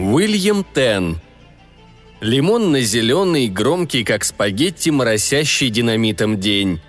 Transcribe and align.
Уильям 0.00 0.64
Тен. 0.74 1.20
Лимонно-зеленый, 2.20 3.46
громкий, 3.48 4.02
как 4.02 4.24
спагетти, 4.24 4.90
моросящий 4.90 5.68
динамитом 5.68 6.40
день. 6.40 6.80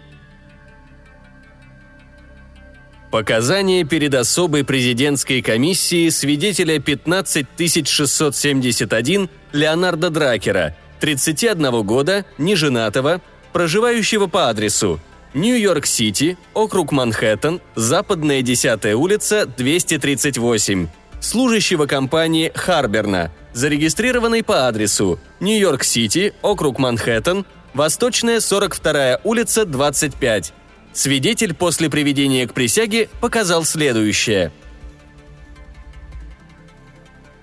Показания 3.12 3.84
перед 3.84 4.16
особой 4.16 4.64
президентской 4.64 5.42
комиссией 5.42 6.10
свидетеля 6.12 6.80
15671 6.80 9.30
Леонарда 9.52 10.10
Дракера, 10.10 10.78
31 11.02 11.84
года, 11.84 12.24
неженатого, 12.38 13.20
проживающего 13.52 14.28
по 14.28 14.48
адресу 14.50 15.02
Нью-Йорк-Сити, 15.34 16.38
округ 16.54 16.94
Манхэттен, 16.94 17.60
западная 17.76 18.42
10 18.42 18.86
улица, 18.96 19.46
238, 19.46 20.88
служащего 21.22 21.86
компании 21.86 22.52
Харберна, 22.54 23.32
зарегистрированный 23.54 24.44
по 24.44 24.68
адресу 24.68 25.20
Нью-Йорк-Сити, 25.40 26.34
округ 26.42 26.80
Манхэттен, 26.80 27.46
восточная 27.74 28.40
42 28.40 29.20
улица, 29.24 29.66
25. 29.66 30.54
Свидетель 30.94 31.54
после 31.54 31.90
приведения 31.90 32.46
к 32.48 32.54
присяге 32.54 33.08
показал 33.22 33.64
следующее. 33.64 34.52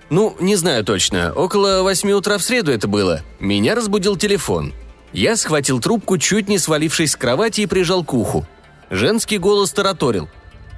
Ну, 0.09 0.35
не 0.39 0.55
знаю 0.55 0.83
точно. 0.83 1.33
Около 1.33 1.83
восьми 1.83 2.13
утра 2.13 2.37
в 2.37 2.43
среду 2.43 2.71
это 2.71 2.87
было. 2.87 3.21
Меня 3.39 3.75
разбудил 3.75 4.17
телефон. 4.17 4.73
Я 5.13 5.35
схватил 5.35 5.79
трубку, 5.79 6.17
чуть 6.17 6.47
не 6.47 6.57
свалившись 6.57 7.11
с 7.11 7.15
кровати 7.15 7.61
и 7.61 7.65
прижал 7.65 8.03
к 8.03 8.13
уху. 8.13 8.45
Женский 8.89 9.37
голос 9.37 9.71
тараторил. 9.71 10.29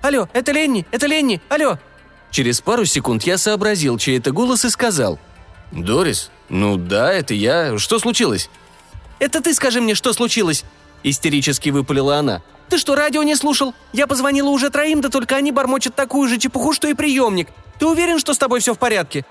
«Алло, 0.01 0.27
это 0.33 0.51
Ленни! 0.51 0.85
Это 0.91 1.07
Ленни! 1.07 1.41
Алло!» 1.49 1.77
Через 2.31 2.61
пару 2.61 2.85
секунд 2.85 3.23
я 3.23 3.37
сообразил, 3.37 3.97
чей 3.97 4.17
это 4.17 4.31
голос, 4.31 4.65
и 4.65 4.69
сказал. 4.69 5.19
«Дорис? 5.71 6.31
Ну 6.49 6.77
да, 6.77 7.13
это 7.13 7.33
я. 7.33 7.77
Что 7.77 7.99
случилось?» 7.99 8.49
«Это 9.19 9.41
ты 9.41 9.53
скажи 9.53 9.81
мне, 9.81 9.95
что 9.95 10.13
случилось?» 10.13 10.63
Истерически 11.03 11.69
выпалила 11.69 12.17
она. 12.17 12.41
«Ты 12.69 12.77
что, 12.77 12.95
радио 12.95 13.23
не 13.23 13.35
слушал? 13.35 13.73
Я 13.91 14.07
позвонила 14.07 14.49
уже 14.49 14.69
троим, 14.69 15.01
да 15.01 15.09
только 15.09 15.35
они 15.35 15.51
бормочут 15.51 15.93
такую 15.93 16.29
же 16.29 16.37
чепуху, 16.37 16.73
что 16.73 16.87
и 16.87 16.93
приемник. 16.93 17.49
Ты 17.79 17.85
уверен, 17.85 18.17
что 18.17 18.33
с 18.33 18.37
тобой 18.37 18.61
все 18.61 18.73
в 18.73 18.79
порядке?» 18.79 19.25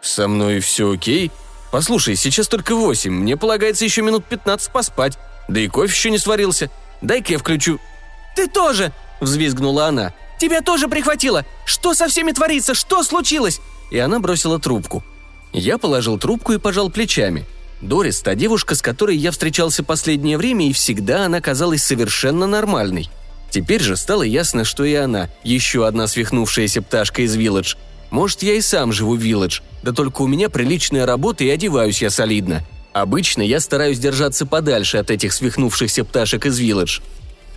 «Со 0.00 0.28
мной 0.28 0.60
все 0.60 0.92
окей. 0.92 1.30
Послушай, 1.70 2.16
сейчас 2.16 2.48
только 2.48 2.74
восемь, 2.74 3.12
мне 3.12 3.36
полагается 3.36 3.84
еще 3.84 4.02
минут 4.02 4.24
пятнадцать 4.24 4.72
поспать. 4.72 5.18
Да 5.48 5.60
и 5.60 5.68
кофе 5.68 5.92
еще 5.92 6.10
не 6.10 6.18
сварился. 6.18 6.70
Дай-ка 7.02 7.32
я 7.32 7.38
включу...» 7.38 7.78
«Ты 8.34 8.48
тоже!»– 8.48 8.92
взвизгнула 9.20 9.86
она. 9.86 10.12
«Тебя 10.38 10.60
тоже 10.60 10.88
прихватило! 10.88 11.44
Что 11.64 11.94
со 11.94 12.08
всеми 12.08 12.32
творится? 12.32 12.74
Что 12.74 13.02
случилось?» 13.02 13.60
И 13.90 13.98
она 13.98 14.18
бросила 14.20 14.58
трубку. 14.58 15.02
Я 15.52 15.78
положил 15.78 16.18
трубку 16.18 16.52
и 16.52 16.58
пожал 16.58 16.90
плечами– 16.90 17.46
Дорис– 17.80 18.20
та 18.22 18.34
девушка, 18.34 18.74
с 18.74 18.82
которой 18.82 19.16
я 19.16 19.30
встречался 19.30 19.84
последнее 19.84 20.38
время, 20.38 20.68
и 20.68 20.72
всегда 20.72 21.26
она 21.26 21.40
казалась 21.40 21.84
совершенно 21.84 22.46
нормальной. 22.46 23.10
Теперь 23.50 23.82
же 23.82 23.96
стало 23.96 24.22
ясно, 24.22 24.64
что 24.64 24.84
и 24.84 24.94
она– 24.94 25.28
еще 25.44 25.86
одна 25.86 26.06
свихнувшаяся 26.06 26.82
пташка 26.82 27.22
из 27.22 27.34
Вилледж. 27.34 27.74
Может, 28.10 28.42
я 28.42 28.54
и 28.54 28.60
сам 28.60 28.92
живу 28.92 29.14
в 29.14 29.20
Вилледж, 29.20 29.60
да 29.82 29.92
только 29.92 30.22
у 30.22 30.26
меня 30.26 30.48
приличная 30.48 31.06
работа 31.06 31.44
и 31.44 31.50
одеваюсь 31.50 32.00
я 32.00 32.10
солидно. 32.10 32.64
Обычно 32.92 33.42
я 33.42 33.60
стараюсь 33.60 33.98
держаться 33.98 34.46
подальше 34.46 34.96
от 34.96 35.10
этих 35.10 35.34
свихнувшихся 35.34 36.04
пташек 36.04 36.46
из 36.46 36.58
Вилледж. 36.58 37.00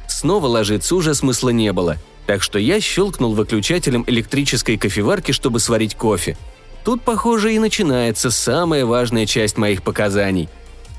Снова 0.07 0.47
ложиться 0.47 0.95
уже 0.95 1.15
смысла 1.15 1.49
не 1.49 1.71
было, 1.71 1.97
так 2.29 2.43
что 2.43 2.59
я 2.59 2.79
щелкнул 2.79 3.33
выключателем 3.33 4.05
электрической 4.05 4.77
кофеварки, 4.77 5.31
чтобы 5.31 5.59
сварить 5.59 5.95
кофе– 5.95 6.37
Тут, 6.83 7.01
похоже, 7.01 7.53
и 7.53 7.59
начинается 7.59 8.31
самая 8.31 8.85
важная 8.85 9.25
часть 9.25 9.57
моих 9.57 9.83
показаний. 9.83 10.49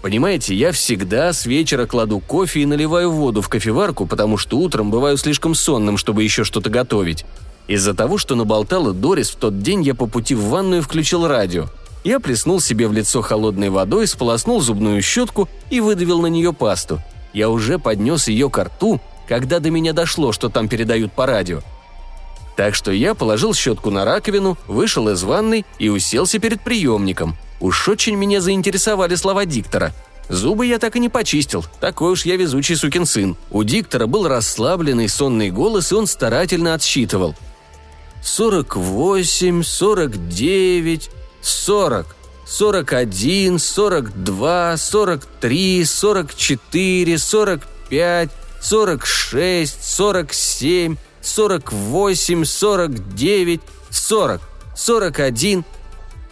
Понимаете, 0.03 0.55
я 0.55 0.73
всегда 0.73 1.33
с 1.33 1.47
вечера 1.47 1.87
кладу 1.87 2.21
кофе 2.21 2.61
и 2.61 2.67
наливаю 2.67 3.11
воду 3.11 3.43
в 3.43 3.49
кофеварку, 3.49 4.07
потому 4.07 4.37
что 4.37 4.59
утром 4.59 4.91
бываю 4.91 5.17
слишком 5.17 5.55
сонным, 5.55 5.97
чтобы 5.97 6.23
еще 6.23 6.45
что-то 6.45 6.71
готовить. 6.71 7.25
Из-за 7.67 7.95
того, 7.95 8.19
что 8.19 8.35
наболтала 8.35 8.93
Дорис, 8.93 9.31
в 9.31 9.37
тот 9.37 9.63
день 9.63 9.83
я 9.83 9.95
по 9.95 10.07
пути 10.07 10.35
в 10.35 10.45
ванную 10.45 10.83
включил 10.83 11.27
радио. 11.27 11.67
Я 12.05 12.19
плеснул 12.19 12.61
себе 12.61 12.89
в 12.89 12.93
лицо 12.93 13.21
холодной 13.21 13.69
водой, 13.69 14.07
сполоснул 14.07 14.61
зубную 14.61 15.03
щетку 15.03 15.49
и 15.71 15.81
выдавил 15.81 16.21
на 16.21 16.29
нее 16.29 16.53
пасту. 16.53 17.01
Я 17.33 17.51
уже 17.51 17.79
поднес 17.79 18.29
ее 18.29 18.49
к 18.49 18.59
рту, 18.59 19.01
когда 19.31 19.61
до 19.61 19.71
меня 19.71 19.95
дошло, 19.95 20.33
что 20.33 20.51
там 20.51 20.69
передают 20.69 21.13
по 21.13 21.25
радио– 21.25 21.63
так 22.57 22.75
что 22.75 22.93
я 22.93 23.15
положил 23.15 23.55
щетку 23.55 23.91
на 23.91 24.05
раковину, 24.05 24.59
вышел 24.67 25.09
из 25.09 25.23
ванной 25.23 25.65
и 25.79 25.89
уселся 25.89 26.39
перед 26.39 26.61
приемником. 26.61 27.35
Уж 27.59 27.89
очень 27.89 28.17
меня 28.17 28.43
заинтересовали 28.43 29.15
слова 29.15 29.47
диктора. 29.47 29.95
Зубы 30.29 30.67
я 30.67 30.79
так 30.79 30.95
и 30.95 31.01
не 31.01 31.09
почистил, 31.09 31.65
такой 31.81 32.13
уж 32.13 32.27
я 32.27 32.37
везучий 32.37 32.77
сукин 32.77 33.07
сын. 33.07 33.35
У 33.51 33.65
диктора 33.65 34.07
был 34.07 34.29
расслабленный 34.29 35.09
сонный 35.09 35.51
голос, 35.51 35.91
и 35.91 35.95
он 35.95 36.07
старательно 36.07 36.75
отсчитывал. 36.75 37.35
«Сорок 38.23 38.77
восемь, 38.77 39.63
сорок 39.63 40.29
девять, 40.29 41.09
сорок, 41.41 42.15
сорок 42.47 42.93
один, 42.93 43.59
сорок 43.59 44.13
два, 48.61 48.69
сорок 48.69 49.05
три, 49.05 49.67
сорок 49.67 49.67
четыре, 49.67 49.67
сорок 49.67 49.67
пять, 49.67 49.71
сорок 49.71 49.73
шесть, 49.73 49.85
сорок 49.85 50.33
семь, 50.33 50.97
48, 51.23 52.45
49, 52.45 53.61
40, 53.91 54.41
41. 54.77 55.65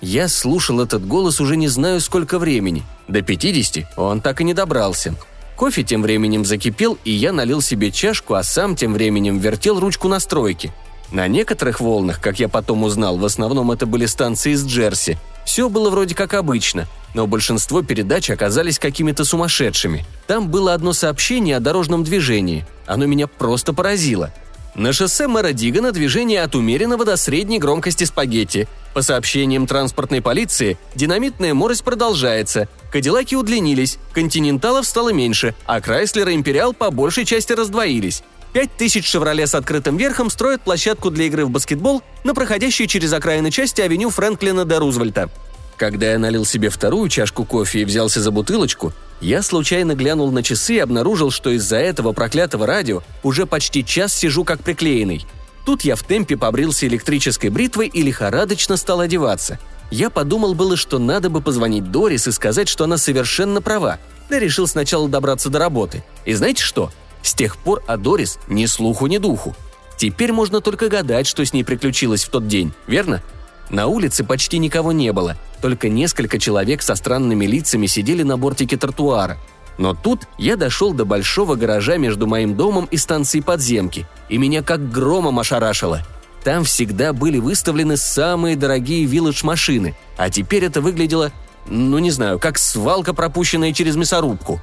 Я 0.00 0.28
слушал 0.28 0.80
этот 0.80 1.06
голос 1.06 1.40
уже 1.40 1.56
не 1.56 1.68
знаю 1.68 2.00
сколько 2.00 2.38
времени. 2.38 2.84
До 3.08 3.22
50 3.22 3.98
он 3.98 4.20
так 4.20 4.40
и 4.40 4.44
не 4.44 4.54
добрался. 4.54 5.14
Кофе 5.56 5.82
тем 5.82 6.02
временем 6.02 6.44
закипел, 6.44 6.98
и 7.04 7.10
я 7.10 7.32
налил 7.32 7.60
себе 7.60 7.90
чашку, 7.90 8.34
а 8.34 8.44
сам 8.44 8.76
тем 8.76 8.92
временем 8.92 9.38
вертел 9.38 9.80
ручку 9.80 10.06
настройки. 10.06 10.72
На 11.10 11.26
некоторых 11.26 11.80
волнах, 11.80 12.20
как 12.20 12.38
я 12.38 12.48
потом 12.48 12.84
узнал, 12.84 13.16
в 13.16 13.24
основном 13.24 13.72
это 13.72 13.86
были 13.86 14.06
станции 14.06 14.52
из 14.52 14.64
Джерси, 14.64 15.18
все 15.48 15.70
было 15.70 15.88
вроде 15.88 16.14
как 16.14 16.34
обычно, 16.34 16.86
но 17.14 17.26
большинство 17.26 17.80
передач 17.80 18.28
оказались 18.28 18.78
какими-то 18.78 19.24
сумасшедшими. 19.24 20.04
Там 20.26 20.50
было 20.50 20.74
одно 20.74 20.92
сообщение 20.92 21.56
о 21.56 21.60
дорожном 21.60 22.04
движении. 22.04 22.66
Оно 22.86 23.06
меня 23.06 23.26
просто 23.26 23.72
поразило– 23.72 24.30
на 24.74 24.92
шоссе 24.92 25.26
мэра 25.26 25.52
Дигана 25.52 25.90
движение 25.90 26.42
от 26.42 26.54
умеренного 26.54 27.04
до 27.04 27.16
средней 27.16 27.58
громкости 27.58 28.04
спагетти. 28.04 28.68
По 28.94 29.02
сообщениям 29.02 29.66
транспортной 29.66 30.22
полиции, 30.22 30.78
динамитная 30.94 31.52
морось 31.52 31.82
продолжается. 31.82 32.68
Кадиллаки 32.92 33.34
удлинились, 33.34 33.98
континенталов 34.12 34.86
стало 34.86 35.12
меньше, 35.12 35.56
а 35.66 35.80
Крайслер 35.80 36.28
и 36.28 36.34
Империал 36.34 36.74
по 36.74 36.92
большей 36.92 37.24
части 37.24 37.54
раздвоились. 37.54 38.22
Пять 38.52 38.74
тысяч 38.76 39.06
«Шевроле» 39.06 39.46
с 39.46 39.54
открытым 39.54 39.96
верхом 39.96 40.30
строят 40.30 40.62
площадку 40.62 41.10
для 41.10 41.26
игры 41.26 41.44
в 41.44 41.50
баскетбол 41.50 42.02
на 42.24 42.34
проходящей 42.34 42.86
через 42.86 43.12
окраины 43.12 43.50
части 43.50 43.82
авеню 43.82 44.10
Фрэнклина 44.10 44.64
де 44.64 44.78
Рузвельта. 44.78 45.30
Когда 45.76 46.10
я 46.10 46.18
налил 46.18 46.44
себе 46.44 46.70
вторую 46.70 47.08
чашку 47.08 47.44
кофе 47.44 47.82
и 47.82 47.84
взялся 47.84 48.20
за 48.20 48.30
бутылочку, 48.30 48.92
я 49.20 49.42
случайно 49.42 49.94
глянул 49.94 50.32
на 50.32 50.42
часы 50.42 50.74
и 50.74 50.78
обнаружил, 50.78 51.30
что 51.30 51.50
из-за 51.50 51.76
этого 51.76 52.12
проклятого 52.12 52.66
радио 52.66 53.02
уже 53.22 53.46
почти 53.46 53.84
час 53.84 54.12
сижу 54.12 54.44
как 54.44 54.60
приклеенный. 54.60 55.24
Тут 55.64 55.82
я 55.82 55.94
в 55.94 56.02
темпе 56.02 56.36
побрился 56.36 56.86
электрической 56.88 57.50
бритвой 57.50 57.88
и 57.88 58.02
лихорадочно 58.02 58.76
стал 58.76 59.00
одеваться. 59.00 59.60
Я 59.90 60.10
подумал 60.10 60.54
было, 60.54 60.76
что 60.76 60.98
надо 60.98 61.30
бы 61.30 61.40
позвонить 61.40 61.90
Дорис 61.90 62.26
и 62.26 62.32
сказать, 62.32 62.68
что 62.68 62.84
она 62.84 62.96
совершенно 62.96 63.62
права, 63.62 63.98
да 64.28 64.38
решил 64.38 64.66
сначала 64.66 65.08
добраться 65.08 65.48
до 65.50 65.58
работы. 65.58 66.02
И 66.24 66.34
знаете 66.34 66.62
что? 66.62 66.90
С 67.22 67.34
тех 67.34 67.56
пор 67.56 67.82
о 67.86 67.96
Дорис 67.96 68.38
ни 68.48 68.66
слуху, 68.66 69.06
ни 69.06 69.18
духу. 69.18 69.54
Теперь 69.96 70.32
можно 70.32 70.60
только 70.60 70.88
гадать, 70.88 71.26
что 71.26 71.44
с 71.44 71.52
ней 71.52 71.64
приключилось 71.64 72.24
в 72.24 72.30
тот 72.30 72.46
день, 72.46 72.72
верно? 72.86 73.22
На 73.70 73.86
улице 73.86 74.24
почти 74.24 74.58
никого 74.58 74.92
не 74.92 75.12
было, 75.12 75.36
только 75.60 75.88
несколько 75.88 76.38
человек 76.38 76.82
со 76.82 76.94
странными 76.94 77.44
лицами 77.44 77.86
сидели 77.86 78.22
на 78.22 78.38
бортике 78.38 78.76
тротуара. 78.76 79.36
Но 79.76 79.94
тут 79.94 80.22
я 80.38 80.56
дошел 80.56 80.92
до 80.92 81.04
большого 81.04 81.54
гаража 81.54 81.96
между 81.98 82.26
моим 82.26 82.56
домом 82.56 82.88
и 82.90 82.96
станцией 82.96 83.44
подземки, 83.44 84.06
и 84.28 84.38
меня 84.38 84.62
как 84.62 84.90
громом 84.90 85.38
ошарашило. 85.38 86.02
Там 86.42 86.64
всегда 86.64 87.12
были 87.12 87.38
выставлены 87.38 87.96
самые 87.96 88.56
дорогие 88.56 89.04
вилледж-машины, 89.04 89.94
а 90.16 90.30
теперь 90.30 90.64
это 90.64 90.80
выглядело, 90.80 91.32
ну 91.66 91.98
не 91.98 92.10
знаю, 92.10 92.38
как 92.38 92.58
свалка, 92.58 93.12
пропущенная 93.12 93.72
через 93.72 93.96
мясорубку. 93.96 94.60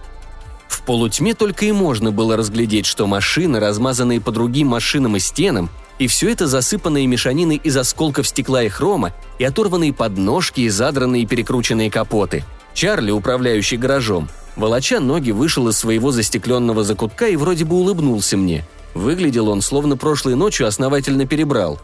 В 0.67 0.81
полутьме 0.81 1.33
только 1.33 1.65
и 1.65 1.71
можно 1.71 2.11
было 2.11 2.37
разглядеть, 2.37 2.85
что 2.85 3.07
машины, 3.07 3.59
размазанные 3.59 4.21
по 4.21 4.31
другим 4.31 4.67
машинам 4.67 5.15
и 5.15 5.19
стенам, 5.19 5.69
и 5.97 6.07
все 6.07 6.29
это 6.29 6.47
засыпанное 6.47 7.07
мешаниной 7.07 7.55
из 7.55 7.77
осколков 7.77 8.27
стекла 8.27 8.63
и 8.63 8.69
хрома, 8.69 9.13
и 9.39 9.43
оторванные 9.43 9.93
подножки, 9.93 10.61
и 10.61 10.69
задранные 10.69 11.23
и 11.23 11.25
перекрученные 11.25 11.89
капоты. 11.89 12.43
Чарли, 12.73 13.11
управляющий 13.11 13.77
гаражом, 13.77 14.27
волоча 14.55 14.99
ноги, 14.99 15.31
вышел 15.31 15.67
из 15.69 15.77
своего 15.77 16.11
застекленного 16.11 16.83
закутка 16.83 17.27
и 17.27 17.37
вроде 17.37 17.63
бы 17.63 17.77
улыбнулся 17.77 18.35
мне. 18.35 18.67
Выглядел 18.93 19.49
он, 19.49 19.61
словно 19.61 19.97
прошлой 19.97 20.35
ночью 20.35 20.67
основательно 20.67 21.25
перебрал. 21.25 21.79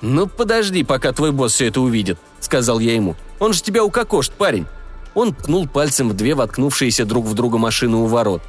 «Ну 0.00 0.26
подожди, 0.26 0.82
пока 0.82 1.12
твой 1.12 1.30
босс 1.30 1.54
все 1.54 1.66
это 1.66 1.80
увидит»,— 1.80 2.18
сказал 2.40 2.78
я 2.80 2.94
ему. 2.94 3.16
«Он 3.38 3.52
же 3.52 3.62
тебя 3.62 3.84
укокошит, 3.84 4.32
парень». 4.32 4.66
Он 5.14 5.34
ткнул 5.34 5.68
пальцем 5.68 6.08
в 6.08 6.14
две 6.14 6.34
воткнувшиеся 6.34 7.04
друг 7.04 7.26
в 7.26 7.34
друга 7.34 7.58
машины 7.58 7.96
у 7.96 8.06
ворот. 8.06 8.42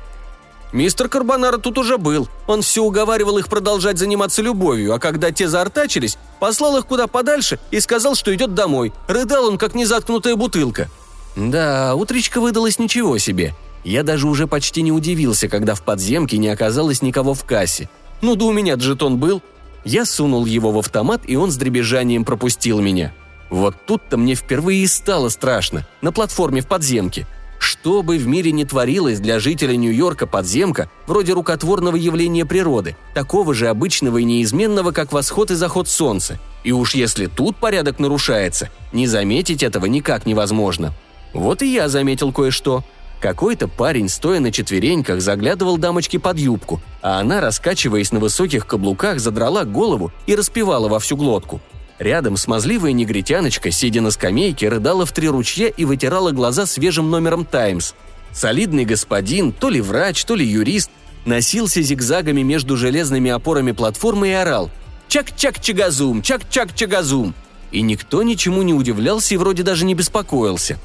Мистер 0.73 1.09
Карбонара 1.09 1.57
тут 1.57 1.77
уже 1.77 1.97
был. 1.97 2.29
Он 2.47 2.61
все 2.61 2.81
уговаривал 2.81 3.37
их 3.37 3.49
продолжать 3.49 3.97
заниматься 3.97 4.41
любовью, 4.41 4.93
а 4.93 4.99
когда 4.99 5.31
те 5.31 5.49
заортачились, 5.49 6.17
послал 6.39 6.77
их 6.77 6.85
куда 6.85 7.07
подальше 7.07 7.59
и 7.71 7.79
сказал, 7.79 8.15
что 8.15 8.33
идет 8.33 8.53
домой. 8.53 8.93
Рыдал 9.07 9.45
он, 9.45 9.57
как 9.57 9.75
незаткнутая 9.75 10.35
бутылка. 10.35 10.89
Да, 11.35 11.95
утречка 11.95 12.39
выдалась 12.39 12.79
ничего 12.79 13.17
себе. 13.17 13.53
Я 13.83 14.03
даже 14.03 14.27
уже 14.27 14.47
почти 14.47 14.81
не 14.81 14.91
удивился, 14.91 15.49
когда 15.49 15.75
в 15.75 15.81
подземке 15.81 16.37
не 16.37 16.49
оказалось 16.49 17.01
никого 17.01 17.33
в 17.33 17.43
кассе. 17.43 17.89
Ну 18.21 18.35
да 18.35 18.45
у 18.45 18.51
меня 18.51 18.75
джетон 18.75 19.17
был. 19.17 19.41
Я 19.83 20.05
сунул 20.05 20.45
его 20.45 20.71
в 20.71 20.77
автомат, 20.77 21.21
и 21.25 21.35
он 21.35 21.51
с 21.51 21.57
дребезжанием 21.57 22.23
пропустил 22.23 22.79
меня. 22.79 23.13
Вот 23.51 23.75
тут-то 23.85 24.17
мне 24.17 24.33
впервые 24.33 24.81
и 24.81 24.87
стало 24.87 25.29
страшно, 25.29 25.85
на 26.01 26.11
платформе 26.11 26.61
в 26.61 26.67
подземке– 26.67 27.27
что 27.61 28.01
бы 28.01 28.17
в 28.17 28.25
мире 28.25 28.51
ни 28.51 28.63
творилось 28.63 29.19
для 29.19 29.39
жителя 29.39 29.75
Нью-Йорка 29.75 30.25
подземка, 30.25 30.89
вроде 31.05 31.33
рукотворного 31.33 31.95
явления 31.95 32.43
природы, 32.43 32.97
такого 33.13 33.53
же 33.53 33.67
обычного 33.67 34.17
и 34.17 34.23
неизменного, 34.23 34.91
как 34.91 35.13
восход 35.13 35.51
и 35.51 35.55
заход 35.55 35.87
солнца. 35.87 36.39
И 36.63 36.71
уж 36.71 36.95
если 36.95 37.27
тут 37.27 37.55
порядок 37.57 37.99
нарушается, 37.99 38.69
не 38.93 39.05
заметить 39.05 39.61
этого 39.61 39.85
никак 39.85 40.25
невозможно. 40.25 40.91
Вот 41.33 41.61
и 41.61 41.71
я 41.71 41.87
заметил 41.87 42.31
кое-что. 42.31 42.83
Какой-то 43.19 43.67
парень, 43.67 44.09
стоя 44.09 44.39
на 44.39 44.51
четвереньках, 44.51 45.21
заглядывал 45.21 45.77
дамочке 45.77 46.17
под 46.17 46.39
юбку, 46.39 46.81
а 47.03 47.19
она, 47.19 47.41
раскачиваясь 47.41 48.11
на 48.11 48.19
высоких 48.19 48.65
каблуках, 48.65 49.19
задрала 49.19 49.65
голову 49.65 50.11
и 50.25 50.33
распевала 50.33 50.89
во 50.89 50.99
всю 50.99 51.15
глотку. 51.15 51.61
Рядом 51.99 52.37
смазливая 52.37 52.93
негритяночка, 52.93 53.71
сидя 53.71 54.01
на 54.01 54.11
скамейке, 54.11 54.69
рыдала 54.69 55.05
в 55.05 55.11
три 55.11 55.29
ручья 55.29 55.67
и 55.67 55.85
вытирала 55.85 56.31
глаза 56.31 56.65
свежим 56.65 57.09
номером 57.09 57.45
«Таймс». 57.45 57.93
Солидный 58.31 58.85
господин, 58.85 59.51
то 59.51 59.69
ли 59.69 59.81
врач, 59.81 60.23
то 60.25 60.35
ли 60.35 60.45
юрист, 60.45 60.89
носился 61.25 61.81
зигзагами 61.81 62.41
между 62.41 62.77
железными 62.77 63.29
опорами 63.29 63.71
платформы 63.71 64.29
и 64.29 64.33
орал 64.33 64.71
«Чак-чак-чагазум! 65.09 66.21
Чак-чак-чагазум!» 66.21 67.33
И 67.71 67.81
никто 67.81 68.23
ничему 68.23 68.61
не 68.63 68.73
удивлялся 68.73 69.33
и 69.33 69.37
вроде 69.37 69.63
даже 69.63 69.85
не 69.85 69.93
беспокоился. 69.93 70.79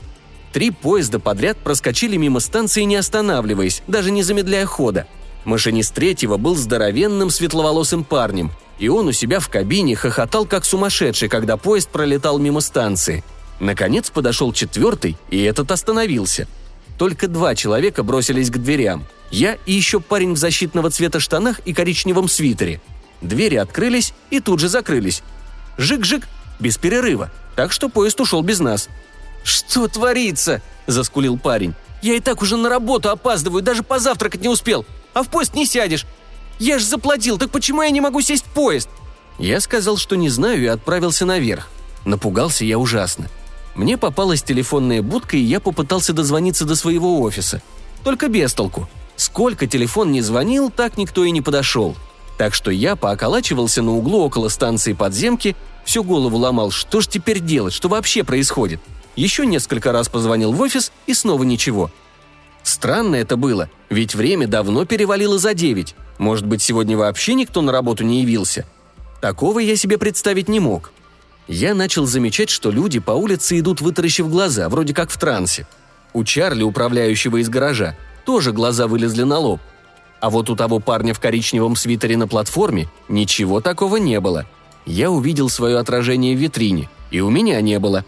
Три 0.53 0.71
поезда 0.71 1.19
подряд 1.19 1.59
проскочили 1.59 2.17
мимо 2.17 2.41
станции, 2.41 2.83
не 2.83 2.97
останавливаясь, 2.97 3.83
даже 3.87 4.11
не 4.11 4.23
замедляя 4.23 4.67
хода. 4.67 5.07
Машинист 5.47 5.95
третьего 5.95 6.37
был 6.37 6.55
здоровенным 6.57 7.31
светловолосым 7.31 8.05
парнем– 8.05 8.53
и 8.79 8.89
он 8.89 9.09
у 9.09 9.13
себя 9.13 9.41
в 9.41 9.49
кабине 9.49 9.97
хохотал 9.97 10.47
как 10.47 10.65
сумасшедший, 10.65 11.29
когда 11.29 11.57
поезд 11.57 11.89
пролетал 11.89 12.39
мимо 12.39 12.61
станции. 12.61 13.25
Наконец 13.59 14.11
подошел 14.11 14.53
четвертый, 14.53 15.17
и 15.31 15.43
этот 15.43 15.71
остановился. 15.71 16.47
Только 16.99 17.29
два 17.29 17.55
человека 17.55 18.03
бросились 18.03 18.51
к 18.51 18.59
дверям. 18.59 19.07
Я 19.31 19.57
и 19.67 19.73
еще 19.73 20.01
парень 20.01 20.35
в 20.35 20.37
защитного 20.37 20.91
цвета 20.91 21.21
штанах 21.21 21.61
и 21.61 21.73
коричневом 21.73 22.29
свитере. 22.29 22.81
Двери 23.23 23.57
открылись 23.57 24.13
и 24.31 24.41
тут 24.41 24.61
же 24.61 24.69
закрылись. 24.69 25.23
Жик-жик, 25.79 26.27
без 26.61 26.77
перерыва, 26.77 27.31
так 27.55 27.73
что 27.73 27.89
поезд 27.89 28.21
ушел 28.21 28.43
без 28.43 28.61
нас. 28.61 28.89
«Что 29.43 29.89
творится?»– 29.89 30.61
заскулил 30.87 31.39
парень. 31.39 31.75
«Я 32.03 32.15
и 32.15 32.21
так 32.21 32.43
уже 32.43 32.57
на 32.57 32.69
работу 32.69 33.11
опаздываю, 33.11 33.63
даже 33.63 33.83
позавтракать 33.83 34.43
не 34.43 34.49
успел. 34.49 34.85
А 35.17 35.23
в 35.23 35.31
поезд 35.31 35.55
не 35.55 35.65
сядешь. 35.65 36.05
Я 36.59 36.79
же 36.79 36.85
заплатил, 36.85 37.39
так 37.39 37.51
почему 37.51 37.81
я 37.81 37.89
не 37.89 38.03
могу 38.03 38.21
сесть 38.21 38.45
в 38.45 38.51
поезд?» 38.51 38.91
Я 39.39 39.61
сказал, 39.61 39.97
что 39.97 40.15
не 40.15 40.29
знаю, 40.29 40.63
и 40.63 40.67
отправился 40.67 41.25
наверх. 41.25 41.71
Напугался 42.05 42.67
я 42.67 42.79
ужасно. 42.79 43.31
Мне 43.75 43.97
попалась 43.97 44.43
телефонная 44.43 45.01
будка, 45.01 45.39
и 45.39 45.41
я 45.41 45.59
попытался 45.59 46.13
дозвониться 46.13 46.67
до 46.67 46.77
своего 46.77 47.23
офиса. 47.23 47.63
Только 48.05 48.29
без 48.29 48.53
толку. 48.53 48.91
Сколько 49.17 49.67
телефон 49.67 50.13
не 50.13 50.21
звонил, 50.21 50.71
так 50.71 50.99
никто 50.99 51.25
и 51.25 51.31
не 51.31 51.41
подошел. 51.41 51.97
Так 52.37 52.53
что 52.53 52.71
я 52.71 52.95
пооколачивался 52.95 53.81
на 53.81 53.93
углу 53.93 54.23
около 54.23 54.51
станции 54.51 54.93
подземки, 54.93 55.57
всю 55.87 56.05
голову 56.05 56.37
ломал, 56.37 56.71
что 56.71 57.01
ж 57.01 57.07
теперь 57.07 57.41
делать, 57.41 57.73
что 57.73 57.89
вообще 57.89 58.23
происходит. 58.23 58.83
Еще 59.15 59.47
несколько 59.47 59.93
раз 59.93 60.11
позвонил 60.11 60.53
в 60.53 60.61
офис, 60.61 60.93
и 61.07 61.15
снова 61.15 61.43
ничего. 61.43 61.91
Странно 62.77 63.17
это 63.17 63.39
было, 63.39 63.71
ведь 63.89 64.15
время 64.15 64.47
давно 64.47 64.85
перевалило 64.85 65.39
за 65.39 65.55
девять. 65.55 65.95
Может 66.19 66.45
быть, 66.45 66.61
сегодня 66.61 66.95
вообще 66.95 67.33
никто 67.33 67.63
на 67.63 67.73
работу 67.73 68.05
не 68.05 68.21
явился? 68.21 68.67
Такого 69.23 69.61
я 69.61 69.77
себе 69.77 69.97
представить 69.97 70.51
не 70.51 70.61
мог. 70.61 70.93
Я 71.49 71.75
начал 71.75 72.05
замечать, 72.05 72.51
что 72.51 72.71
люди 72.71 72.99
по 72.99 73.13
улице 73.13 73.59
идут 73.59 73.81
вытаращив 73.81 74.29
глаза, 74.29 74.69
вроде 74.69 74.93
как 74.93 75.09
в 75.09 75.17
трансе. 75.17 75.67
У 76.13 76.23
Чарли, 76.23 76.65
управляющего 76.65 77.39
из 77.39 77.49
гаража, 77.49 77.97
тоже 78.27 78.53
глаза 78.53 78.87
вылезли 78.87 79.23
на 79.23 79.39
лоб. 79.39 79.61
А 80.21 80.29
вот 80.29 80.51
у 80.51 80.55
того 80.55 80.79
парня 80.79 81.15
в 81.15 81.19
коричневом 81.19 81.77
свитере 81.77 82.19
на 82.19 82.29
платформе 82.29 82.89
ничего 83.09 83.63
такого 83.63 83.97
не 83.97 84.21
было. 84.21 84.45
Я 84.85 85.11
увидел 85.11 85.49
свое 85.49 85.79
отражение 85.79 86.37
в 86.37 86.39
витрине, 86.39 86.91
и 87.11 87.21
у 87.21 87.31
меня 87.31 87.59
не 87.63 87.79
было. 87.79 88.05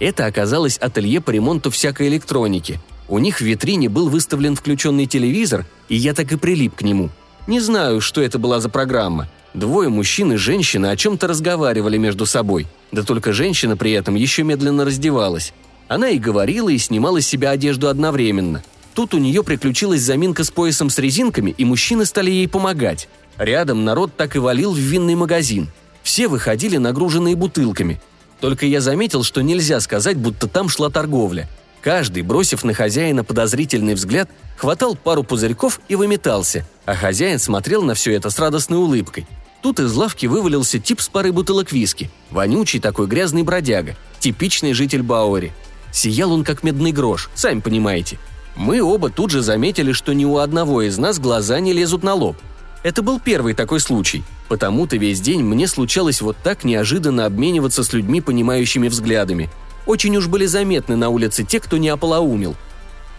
Это 0.00 0.26
оказалось 0.26 0.76
ателье 0.76 1.20
по 1.20 1.30
ремонту 1.30 1.70
всякой 1.70 2.08
электроники. 2.08 2.80
У 3.08 3.18
них 3.18 3.38
в 3.38 3.44
витрине 3.44 3.88
был 3.88 4.08
выставлен 4.08 4.54
включенный 4.54 5.06
телевизор, 5.06 5.66
и 5.88 5.96
я 5.96 6.14
так 6.14 6.30
и 6.32 6.36
прилип 6.36 6.74
к 6.74 6.82
нему– 6.82 7.10
не 7.48 7.60
знаю, 7.60 8.02
что 8.02 8.20
это 8.20 8.38
была 8.38 8.60
за 8.60 8.68
программа. 8.68 9.26
Двое 9.54 9.88
мужчин 9.88 10.34
и 10.34 10.36
женщина 10.36 10.90
о 10.90 10.96
чем-то 10.96 11.26
разговаривали 11.26 11.96
между 11.96 12.26
собой. 12.26 12.66
Да 12.92 13.02
только 13.02 13.32
женщина 13.32 13.74
при 13.74 13.92
этом 13.92 14.16
еще 14.16 14.42
медленно 14.42 14.84
раздевалась. 14.84 15.54
Она 15.88 16.10
и 16.10 16.18
говорила, 16.18 16.68
и 16.68 16.76
снимала 16.76 17.22
с 17.22 17.26
себя 17.26 17.48
одежду 17.48 17.88
одновременно. 17.88 18.62
Тут 18.92 19.14
у 19.14 19.18
нее 19.18 19.42
приключилась 19.42 20.02
заминка 20.02 20.44
с 20.44 20.50
поясом 20.50 20.90
с 20.90 20.98
резинками, 20.98 21.54
и 21.56 21.64
мужчины 21.64 22.04
стали 22.04 22.30
ей 22.30 22.48
помогать. 22.48 23.08
Рядом 23.38 23.82
народ 23.82 24.14
так 24.14 24.36
и 24.36 24.38
валил 24.38 24.74
в 24.74 24.78
винный 24.78 25.14
магазин. 25.14 25.68
Все 26.02 26.28
выходили 26.28 26.76
нагруженные 26.76 27.34
бутылками. 27.34 27.98
Только 28.40 28.66
я 28.66 28.82
заметил, 28.82 29.24
что 29.24 29.40
нельзя 29.40 29.80
сказать, 29.80 30.18
будто 30.18 30.48
там 30.48 30.68
шла 30.68 30.90
торговля. 30.90 31.48
Каждый, 31.80 32.22
бросив 32.22 32.64
на 32.64 32.74
хозяина 32.74 33.22
подозрительный 33.24 33.94
взгляд, 33.94 34.28
хватал 34.56 34.96
пару 34.96 35.22
пузырьков 35.22 35.80
и 35.88 35.94
выметался, 35.94 36.66
а 36.84 36.94
хозяин 36.94 37.38
смотрел 37.38 37.82
на 37.82 37.94
все 37.94 38.12
это 38.14 38.30
с 38.30 38.38
радостной 38.38 38.78
улыбкой. 38.78 39.26
Тут 39.62 39.80
из 39.80 39.92
лавки 39.94 40.26
вывалился 40.26 40.78
тип 40.78 41.00
с 41.00 41.08
парой 41.08 41.32
бутылок 41.32 41.72
виски. 41.72 42.10
Вонючий 42.30 42.80
такой 42.80 43.06
грязный 43.06 43.42
бродяга. 43.42 43.96
Типичный 44.20 44.72
житель 44.72 45.02
Бауэри. 45.02 45.52
Сиял 45.92 46.32
он 46.32 46.44
как 46.44 46.62
медный 46.62 46.92
грош, 46.92 47.30
сами 47.34 47.60
понимаете. 47.60 48.18
Мы 48.56 48.82
оба 48.82 49.10
тут 49.10 49.30
же 49.30 49.40
заметили, 49.40 49.92
что 49.92 50.12
ни 50.12 50.24
у 50.24 50.38
одного 50.38 50.82
из 50.82 50.98
нас 50.98 51.18
глаза 51.18 51.60
не 51.60 51.72
лезут 51.72 52.02
на 52.02 52.14
лоб. 52.14 52.36
Это 52.82 53.02
был 53.02 53.20
первый 53.20 53.54
такой 53.54 53.80
случай. 53.80 54.22
Потому-то 54.48 54.96
весь 54.96 55.20
день 55.20 55.42
мне 55.42 55.66
случалось 55.66 56.20
вот 56.20 56.36
так 56.42 56.64
неожиданно 56.64 57.26
обмениваться 57.26 57.84
с 57.84 57.92
людьми, 57.92 58.20
понимающими 58.20 58.88
взглядами– 58.88 59.48
очень 59.88 60.14
уж 60.18 60.26
были 60.26 60.44
заметны 60.44 60.96
на 60.96 61.08
улице 61.08 61.44
те, 61.44 61.60
кто 61.60 61.78
не 61.78 61.88
ополоумил. 61.88 62.54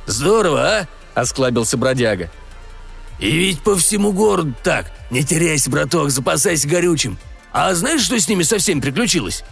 «Здорово, 0.05 0.61
а?»– 0.61 0.87
осклабился 1.15 1.77
бродяга. 1.77 2.29
«И 3.19 3.31
ведь 3.31 3.61
по 3.61 3.75
всему 3.75 4.13
городу 4.13 4.53
так. 4.63 4.91
Не 5.09 5.23
теряйся, 5.23 5.71
браток, 5.71 6.11
запасайся 6.11 6.67
горючим. 6.67 7.17
А 7.51 7.73
знаешь, 7.73 8.01
что 8.01 8.19
с 8.19 8.29
ними 8.29 8.43
совсем 8.43 8.81
приключилось?» 8.81 9.43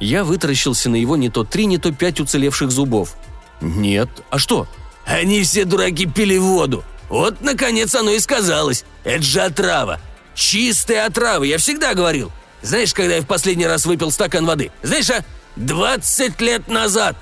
Я 0.00 0.24
вытаращился 0.24 0.88
на 0.88 0.96
его 0.96 1.16
не 1.16 1.28
то 1.28 1.44
три, 1.44 1.66
не 1.66 1.76
то 1.76 1.92
пять 1.92 2.20
уцелевших 2.20 2.70
зубов. 2.70 3.16
«Нет. 3.60 4.08
А 4.30 4.38
что?» 4.38 4.66
«Они 5.04 5.42
все 5.42 5.64
дураки 5.64 6.06
пили 6.06 6.38
воду. 6.38 6.84
Вот, 7.10 7.42
наконец, 7.42 7.94
оно 7.94 8.12
и 8.12 8.18
сказалось. 8.18 8.86
Это 9.04 9.22
же 9.22 9.40
отрава. 9.42 10.00
Чистая 10.34 11.04
отрава, 11.04 11.44
я 11.44 11.58
всегда 11.58 11.92
говорил. 11.92 12.32
Знаешь, 12.62 12.94
когда 12.94 13.16
я 13.16 13.22
в 13.22 13.26
последний 13.26 13.66
раз 13.66 13.84
выпил 13.84 14.10
стакан 14.10 14.46
воды? 14.46 14.70
Знаешь, 14.82 15.10
а 15.10 15.22
Двадцать 15.56 16.40
лет 16.40 16.68
назад!» 16.68 17.16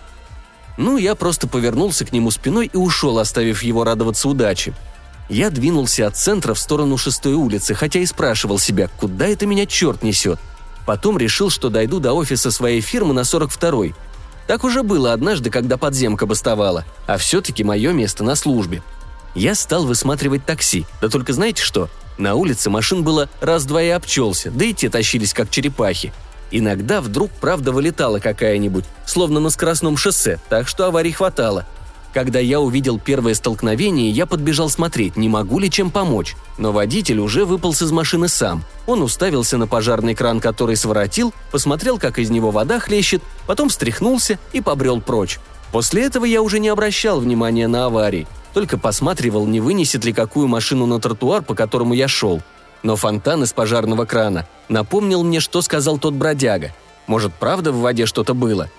Ну, 0.76 0.96
я 0.96 1.14
просто 1.14 1.46
повернулся 1.46 2.06
к 2.06 2.12
нему 2.12 2.30
спиной 2.30 2.70
и 2.72 2.76
ушел, 2.76 3.18
оставив 3.18 3.62
его 3.62 3.84
радоваться 3.84 4.28
удаче. 4.28 4.72
Я 5.28 5.50
двинулся 5.50 6.06
от 6.06 6.16
центра 6.16 6.54
в 6.54 6.58
сторону 6.58 6.96
шестой 6.96 7.34
улицы, 7.34 7.75
хотя 7.75 8.00
и 8.00 8.06
спрашивал 8.06 8.58
себя, 8.58 8.88
куда 8.99 9.26
это 9.26 9.46
меня 9.46 9.66
черт 9.66 10.02
несет. 10.02 10.38
Потом 10.87 11.18
решил, 11.18 11.50
что 11.50 11.68
дойду 11.68 12.00
до 12.00 12.14
офиса 12.14 12.50
своей 12.50 12.80
фирмы 12.80 13.14
на 13.14 13.20
42-й. 13.20 13.94
Так 14.46 14.64
уже 14.64 14.82
было 14.82 15.12
однажды, 15.12 15.50
когда 15.50 15.76
подземка 15.76 16.26
бастовала, 16.26 16.84
а 17.06 17.18
все-таки 17.18 17.62
мое 17.62 17.92
место 17.92 18.25
на 18.25 18.34
службе. 18.34 18.82
Я 19.34 19.54
стал 19.54 19.84
высматривать 19.84 20.46
такси, 20.46 20.87
да 21.00 21.08
только 21.08 21.32
знаете 21.32 21.62
что? 21.62 21.88
На 22.16 22.34
улице 22.34 22.70
машин 22.70 23.04
было 23.04 23.28
раз-два 23.40 23.82
и 23.82 23.88
обчелся, 23.90 24.50
да 24.50 24.64
и 24.64 24.72
те 24.72 24.88
тащились 24.88 25.34
как 25.34 25.50
черепахи– 25.50 26.12
Иногда 26.50 27.00
вдруг 27.00 27.30
правда 27.30 27.73
вылетала 27.73 28.19
какая-нибудь, 28.19 28.85
словно 29.07 29.40
на 29.40 29.50
скоростном 29.50 29.97
шоссе, 29.97 30.38
так 30.49 30.69
что 30.69 30.87
аварий 30.87 31.12
хватало. 31.12 31.66
Когда 32.12 32.40
я 32.40 32.61
увидел 32.61 32.99
первое 32.99 33.35
столкновение, 33.35 34.11
я 34.11 34.26
подбежал 34.26 34.69
смотреть, 34.69 35.16
не 35.16 35.28
могу 35.28 35.61
ли 35.61 35.71
чем 35.71 35.92
помочь. 35.92 36.35
Но 36.59 36.73
водитель 36.73 37.21
уже 37.21 37.45
выполз 37.45 37.83
из 37.83 37.92
машины 37.92 38.26
сам. 38.26 38.64
Он 38.87 39.02
уставился 39.02 39.57
на 39.59 39.69
пожарный 39.69 40.16
кран, 40.16 40.40
который 40.40 40.75
своротил, 40.75 41.33
посмотрел, 41.52 41.99
как 41.99 42.19
из 42.19 42.30
него 42.30 42.50
вода 42.50 42.80
хлещет, 42.80 43.23
потом 43.47 43.69
встряхнулся 43.69 44.40
и 44.52 44.61
побрел 44.61 45.00
прочь. 45.00 45.38
После 45.71 46.04
этого 46.04 46.25
я 46.25 46.42
уже 46.42 46.59
не 46.59 46.69
обращал 46.69 47.21
внимания 47.21 47.69
на 47.69 47.87
аварии, 47.87 48.26
только 48.54 48.76
посматривал, 48.76 49.47
не 49.47 49.61
вынесет 49.61 50.04
ли 50.04 50.12
какую 50.12 50.49
машину 50.49 50.87
на 50.87 50.99
тротуар, 50.99 51.42
по 51.42 51.54
которому 51.54 51.95
я 51.95 52.09
шел. 52.09 52.42
Но 52.82 52.96
фонтан 52.96 53.42
из 53.42 53.52
пожарного 53.52 54.04
крана 54.04 54.46
напомнил 54.68 55.22
мне, 55.22 55.40
что 55.40 55.62
сказал 55.62 55.99
тот 55.99 56.14
бродяга. 56.14 56.72
Может, 57.06 57.32
правда 57.34 57.72
в 57.72 57.80
воде 57.80 58.06
что-то 58.06 58.34
было? 58.34 58.70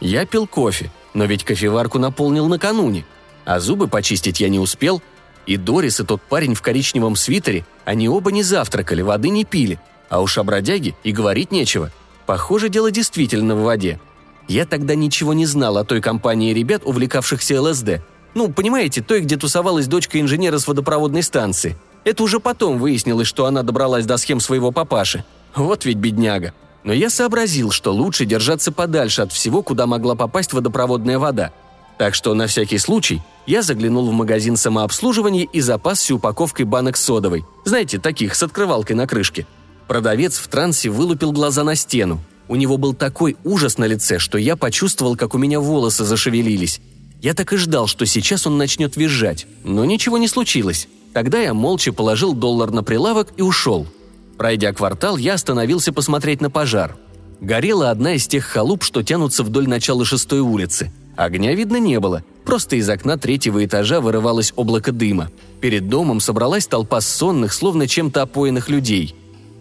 Я 0.00 0.26
пил 0.26 0.46
кофе, 0.46 0.90
но 1.14 1.24
ведь 1.24 1.44
кофеварку 1.44 1.98
наполнил 1.98 2.46
накануне. 2.46 3.04
А 3.44 3.60
зубы 3.60 3.88
почистить 3.88 4.40
я 4.40 4.48
не 4.48 4.58
успел. 4.58 5.02
И 5.46 5.56
Дорис, 5.56 6.00
и 6.00 6.04
тот 6.04 6.20
парень 6.20 6.54
в 6.54 6.62
коричневом 6.62 7.16
свитере, 7.16 7.64
они 7.84 8.08
оба 8.08 8.30
не 8.30 8.42
завтракали, 8.42 9.02
воды 9.02 9.30
не 9.30 9.44
пили. 9.44 9.80
А 10.10 10.20
уж 10.20 10.38
о 10.38 10.44
бродяге 10.44 10.94
и 11.02 11.12
говорить 11.12 11.50
нечего. 11.50 11.90
Похоже, 12.26 12.68
дело 12.68 12.90
действительно 12.90 13.54
в 13.54 13.62
воде. 13.62 13.98
Я 14.46 14.66
тогда 14.66 14.94
ничего 14.94 15.32
не 15.32 15.46
знал 15.46 15.78
о 15.78 15.84
той 15.84 16.00
компании 16.00 16.52
ребят, 16.52 16.82
увлекавшихся 16.84 17.60
ЛСД. 17.60 18.02
Ну, 18.34 18.50
понимаете, 18.50 19.02
той, 19.02 19.20
где 19.20 19.36
тусовалась 19.36 19.86
дочка 19.86 20.20
инженера 20.20 20.58
с 20.58 20.66
водопроводной 20.66 21.22
станции. 21.22 21.76
Это 22.08 22.22
уже 22.22 22.40
потом 22.40 22.78
выяснилось, 22.78 23.28
что 23.28 23.44
она 23.44 23.62
добралась 23.62 24.06
до 24.06 24.16
схем 24.16 24.40
своего 24.40 24.72
папаши. 24.72 25.24
Вот 25.54 25.84
ведь 25.84 25.98
бедняга. 25.98 26.54
Но 26.82 26.94
я 26.94 27.10
сообразил, 27.10 27.70
что 27.70 27.92
лучше 27.92 28.24
держаться 28.24 28.72
подальше 28.72 29.20
от 29.20 29.30
всего, 29.30 29.62
куда 29.62 29.86
могла 29.86 30.14
попасть 30.14 30.54
водопроводная 30.54 31.18
вода. 31.18 31.52
Так 31.98 32.14
что 32.14 32.32
на 32.32 32.46
всякий 32.46 32.78
случай 32.78 33.20
я 33.44 33.60
заглянул 33.60 34.08
в 34.08 34.14
магазин 34.14 34.56
самообслуживания 34.56 35.46
и 35.52 35.60
запасся 35.60 36.14
упаковкой 36.14 36.64
банок 36.64 36.96
содовой. 36.96 37.44
Знаете, 37.66 37.98
таких, 37.98 38.36
с 38.36 38.42
открывалкой 38.42 38.96
на 38.96 39.06
крышке. 39.06 39.46
Продавец 39.86 40.38
в 40.38 40.48
трансе 40.48 40.88
вылупил 40.88 41.32
глаза 41.32 41.62
на 41.62 41.74
стену. 41.74 42.22
У 42.48 42.56
него 42.56 42.78
был 42.78 42.94
такой 42.94 43.36
ужас 43.44 43.76
на 43.76 43.84
лице, 43.84 44.18
что 44.18 44.38
я 44.38 44.56
почувствовал, 44.56 45.14
как 45.14 45.34
у 45.34 45.38
меня 45.38 45.60
волосы 45.60 46.04
зашевелились. 46.04 46.80
Я 47.20 47.34
так 47.34 47.52
и 47.52 47.58
ждал, 47.58 47.86
что 47.86 48.06
сейчас 48.06 48.46
он 48.46 48.56
начнет 48.56 48.96
визжать, 48.96 49.46
но 49.62 49.84
ничего 49.84 50.16
не 50.16 50.26
случилось. 50.28 50.88
Тогда 51.12 51.40
я 51.40 51.54
молча 51.54 51.92
положил 51.92 52.34
доллар 52.34 52.70
на 52.70 52.82
прилавок 52.82 53.28
и 53.36 53.42
ушел– 53.42 53.86
Пройдя 54.38 54.72
квартал, 54.72 55.16
я 55.16 55.34
остановился 55.34 55.92
посмотреть 55.92 56.40
на 56.40 56.48
пожар. 56.48 56.96
Горела 57.40 57.90
одна 57.90 58.14
из 58.14 58.28
тех 58.28 58.44
халуп, 58.44 58.84
что 58.84 59.02
тянутся 59.02 59.42
вдоль 59.42 59.68
начала 59.68 60.04
шестой 60.04 60.40
улицы. 60.40 60.92
Огня 61.16 61.54
видно 61.54 61.78
не 61.78 61.98
было, 61.98 62.22
просто 62.44 62.76
из 62.76 62.88
окна 62.88 63.18
третьего 63.18 63.64
этажа 63.64 64.00
вырывалось 64.00 64.52
облако 64.54 64.92
дыма. 64.92 65.30
Перед 65.60 65.88
домом 65.88 66.20
собралась 66.20 66.68
толпа 66.68 67.00
сонных, 67.00 67.52
словно 67.52 67.88
чем-то 67.88 68.22
опоенных 68.22 68.68
людей. 68.68 69.16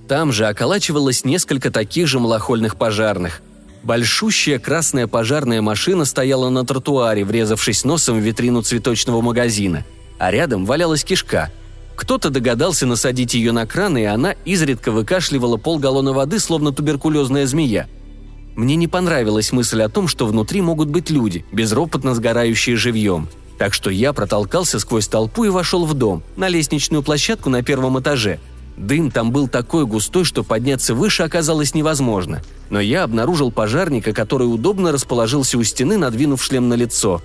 Там 0.07 0.31
же 0.31 0.45
околачивалось 0.45 1.25
несколько 1.25 1.71
таких 1.71 2.07
же 2.07 2.19
малохольных 2.19 2.75
пожарных. 2.75 3.41
Большущая 3.81 4.59
красная 4.59 5.07
пожарная 5.07 5.63
машина 5.63 6.05
стояла 6.05 6.49
на 6.49 6.65
тротуаре, 6.65 7.25
врезавшись 7.25 7.83
носом 7.83 8.19
в 8.19 8.21
витрину 8.21 8.61
цветочного 8.61 9.21
магазина. 9.21 9.85
А 10.19 10.31
рядом 10.31 10.65
валялась 10.65 11.03
кишка– 11.03 11.51
кто-то 11.97 12.29
догадался 12.29 12.85
насадить 12.85 13.33
ее 13.33 13.51
на 13.51 13.65
кран, 13.65 13.97
и 13.97 14.03
она 14.03 14.35
изредка 14.45 14.91
выкашливала 14.91 15.57
полгаллона 15.57 16.13
воды, 16.13 16.39
словно 16.39 16.71
туберкулезная 16.71 17.47
змея. 17.47 17.89
Мне 18.55 18.75
не 18.75 18.87
понравилась 18.87 19.51
мысль 19.51 19.81
о 19.81 19.89
том, 19.89 20.07
что 20.07 20.27
внутри 20.27 20.61
могут 20.61 20.89
быть 20.89 21.09
люди, 21.09 21.43
безропотно 21.51 22.13
сгорающие 22.13 22.75
живьем. 22.75 23.27
Так 23.57 23.73
что 23.73 23.89
я 23.89 24.13
протолкался 24.13 24.79
сквозь 24.79 25.07
толпу 25.07 25.45
и 25.45 25.49
вошел 25.49 25.85
в 25.85 25.95
дом, 25.95 26.21
на 26.35 26.47
лестничную 26.47 27.01
площадку 27.01 27.49
на 27.49 27.63
первом 27.63 27.99
этаже. 27.99 28.39
Дым 28.77 29.09
там 29.09 29.31
был 29.31 29.47
такой 29.47 29.87
густой, 29.87 30.23
что 30.23 30.43
подняться 30.43 30.93
выше 30.93 31.23
оказалось 31.23 31.73
невозможно. 31.73 32.43
Но 32.69 32.79
я 32.79 33.03
обнаружил 33.03 33.51
пожарника, 33.51 34.13
который 34.13 34.43
удобно 34.43 34.91
расположился 34.91 35.57
у 35.57 35.63
стены, 35.63 35.97
надвинув 35.97 36.43
шлем 36.43 36.69
на 36.69 36.75
лицо. 36.75 37.23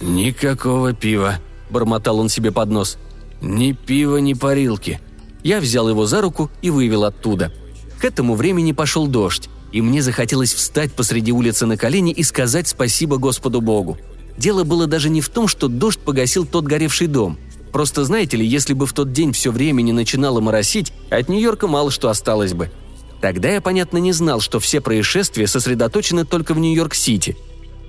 «Никакого 0.00 0.92
пива»,– 0.92 1.36
бормотал 1.70 2.18
он 2.18 2.28
себе 2.28 2.52
под 2.52 2.70
нос– 2.70 2.98
«Ни 3.40 3.72
пива, 3.72 4.18
ни 4.18 4.34
парилки». 4.34 5.00
Я 5.42 5.60
взял 5.60 5.88
его 5.88 6.06
за 6.06 6.20
руку 6.20 6.50
и 6.60 6.68
вывел 6.70 7.04
оттуда. 7.04 7.52
К 7.98 8.04
этому 8.04 8.34
времени 8.34 8.72
пошел 8.72 9.06
дождь, 9.06 9.48
и 9.72 9.80
мне 9.80 10.02
захотелось 10.02 10.52
встать 10.52 10.92
посреди 10.92 11.32
улицы 11.32 11.64
на 11.64 11.78
колени 11.78 12.12
и 12.12 12.22
сказать 12.22 12.68
спасибо 12.68 13.16
Господу 13.16 13.62
Богу. 13.62 13.96
Дело 14.36 14.64
было 14.64 14.86
даже 14.86 15.08
не 15.08 15.22
в 15.22 15.30
том, 15.30 15.48
что 15.48 15.68
дождь 15.68 16.00
погасил 16.00 16.44
тот 16.44 16.64
горевший 16.64 17.06
дом. 17.06 17.38
Просто 17.72 18.04
знаете 18.04 18.36
ли, 18.36 18.46
если 18.46 18.74
бы 18.74 18.86
в 18.86 18.92
тот 18.92 19.12
день 19.12 19.32
все 19.32 19.50
время 19.50 19.80
не 19.80 19.92
начинало 19.92 20.40
моросить, 20.40 20.92
от 21.08 21.28
Нью-Йорка 21.28 21.66
мало 21.66 21.90
что 21.90 22.10
осталось 22.10 22.52
бы. 22.52 22.70
Тогда 23.22 23.48
я, 23.50 23.60
понятно, 23.60 23.98
не 23.98 24.12
знал, 24.12 24.40
что 24.40 24.60
все 24.60 24.80
происшествия 24.80 25.46
сосредоточены 25.46 26.26
только 26.26 26.52
в 26.52 26.58
Нью-Йорк-Сити. 26.58 27.36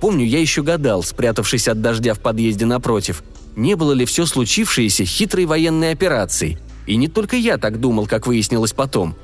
Помню, 0.00 0.24
я 0.24 0.40
еще 0.40 0.62
гадал, 0.62 1.02
спрятавшись 1.02 1.68
от 1.68 1.80
дождя 1.80 2.14
в 2.14 2.20
подъезде 2.20 2.66
напротив, 2.66 3.22
не 3.56 3.74
было 3.74 3.92
ли 3.92 4.04
все 4.04 4.26
случившееся 4.26 5.04
хитрой 5.04 5.46
военной 5.46 5.92
операцией. 5.92 6.58
И 6.86 6.96
не 6.96 7.08
только 7.08 7.36
я 7.36 7.58
так 7.58 7.80
думал, 7.80 8.06
как 8.06 8.26
выяснилось 8.26 8.72
потом. 8.72 9.14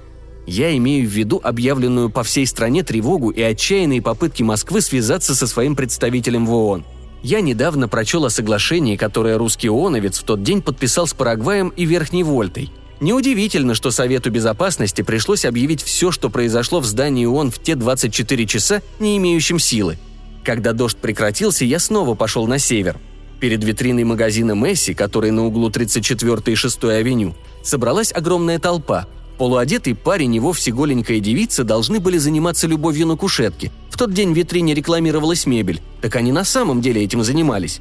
Я 0.47 0.75
имею 0.77 1.07
в 1.07 1.13
виду 1.13 1.41
объявленную 1.43 2.09
по 2.11 2.23
всей 2.23 2.47
стране 2.47 2.83
тревогу 2.83 3.31
и 3.31 3.43
отчаянные 3.43 4.01
попытки 4.01 4.43
Москвы 4.43 4.81
связаться 4.81 5.35
со 5.35 5.47
своим 5.47 5.77
представителем 5.77 6.47
в 6.47 6.55
ООН. 6.55 6.85
Я 7.23 7.41
недавно 7.41 7.89
прочел 7.89 8.25
о 8.25 8.31
соглашении, 8.31 8.97
которое 8.97 9.37
русский 9.37 9.69
ООНовец 9.69 10.21
в 10.21 10.23
тот 10.23 10.43
день 10.43 10.63
подписал 10.63 11.07
с 11.07 11.13
Парагваем 11.13 11.71
и 11.71 11.85
Верхней 11.85 12.23
Вольтой. 12.23 12.71
Неудивительно, 13.01 13.75
что 13.75 13.91
Совету 13.91 14.31
Безопасности 14.31 15.03
пришлось 15.03 15.45
объявить 15.45 15.83
все, 15.83 16.11
что 16.11 16.31
произошло 16.31 16.81
в 16.81 16.87
здании 16.87 17.27
ООН 17.27 17.51
в 17.51 17.61
те 17.61 17.75
24 17.75 18.47
часа, 18.47 18.83
не 18.99 19.19
имеющим 19.19 19.59
силы. 19.59 19.99
Когда 20.45 20.73
дождь 20.73 20.97
прекратился, 20.97 21.65
я 21.65 21.79
снова 21.79 22.15
пошел 22.15 22.47
на 22.47 22.59
север– 22.59 22.99
Перед 23.41 23.63
витриной 23.63 24.05
магазина 24.05 24.53
Месси, 24.53 24.95
который 24.95 25.31
на 25.31 25.47
углу 25.47 25.71
34 25.71 26.43
и 26.47 26.55
6 26.55 26.85
авеню, 26.85 27.35
собралась 27.63 28.13
огромная 28.13 28.59
толпа. 28.59 29.07
Полуодетый 29.39 29.95
парень 29.95 30.35
и 30.35 30.41
вовсе 30.41 30.73
голенькая 30.73 31.21
девица 31.21 31.63
должны 31.63 32.01
были 32.01 32.19
заниматься 32.19 32.67
любовью 32.67 33.07
на 33.07 33.17
кушетке. 33.17 33.71
В 33.91 33.97
тот 33.97 34.13
день 34.13 34.33
в 34.33 34.37
витрине 34.37 34.75
рекламировалась 34.75 35.47
мебель, 35.47 35.81
так 36.01 36.17
они 36.17 36.33
на 36.33 36.45
самом 36.45 36.81
деле 36.81 37.05
этим 37.05 37.23
занимались. 37.23 37.81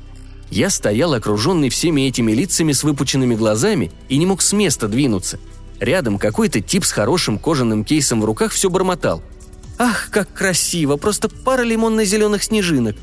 Я 0.51 0.69
стоял 0.69 1.13
окруженный 1.13 1.69
всеми 1.69 2.01
этими 2.01 2.31
лицами 2.31 2.71
с 2.71 2.83
выпученными 2.83 3.35
глазами 3.35 3.91
и 4.07 4.17
не 4.17 4.27
мог 4.27 4.43
с 4.43 4.53
места 4.53 4.87
двинуться. 4.87 5.39
Рядом 5.79 6.19
какой-то 6.19 6.61
тип 6.61 6.85
с 6.85 6.91
хорошим 6.91 7.39
кожаным 7.39 7.83
кейсом 7.83 8.21
в 8.21 8.25
руках 8.25 8.51
все 8.51 8.69
бормотал. 8.69 9.23
«Ах, 9.79 10.09
как 10.11 10.31
красиво! 10.33 10.97
Просто 10.97 11.29
пара 11.29 11.63
лимонно-зеленых 11.63 12.43
снежинок! 12.43 12.95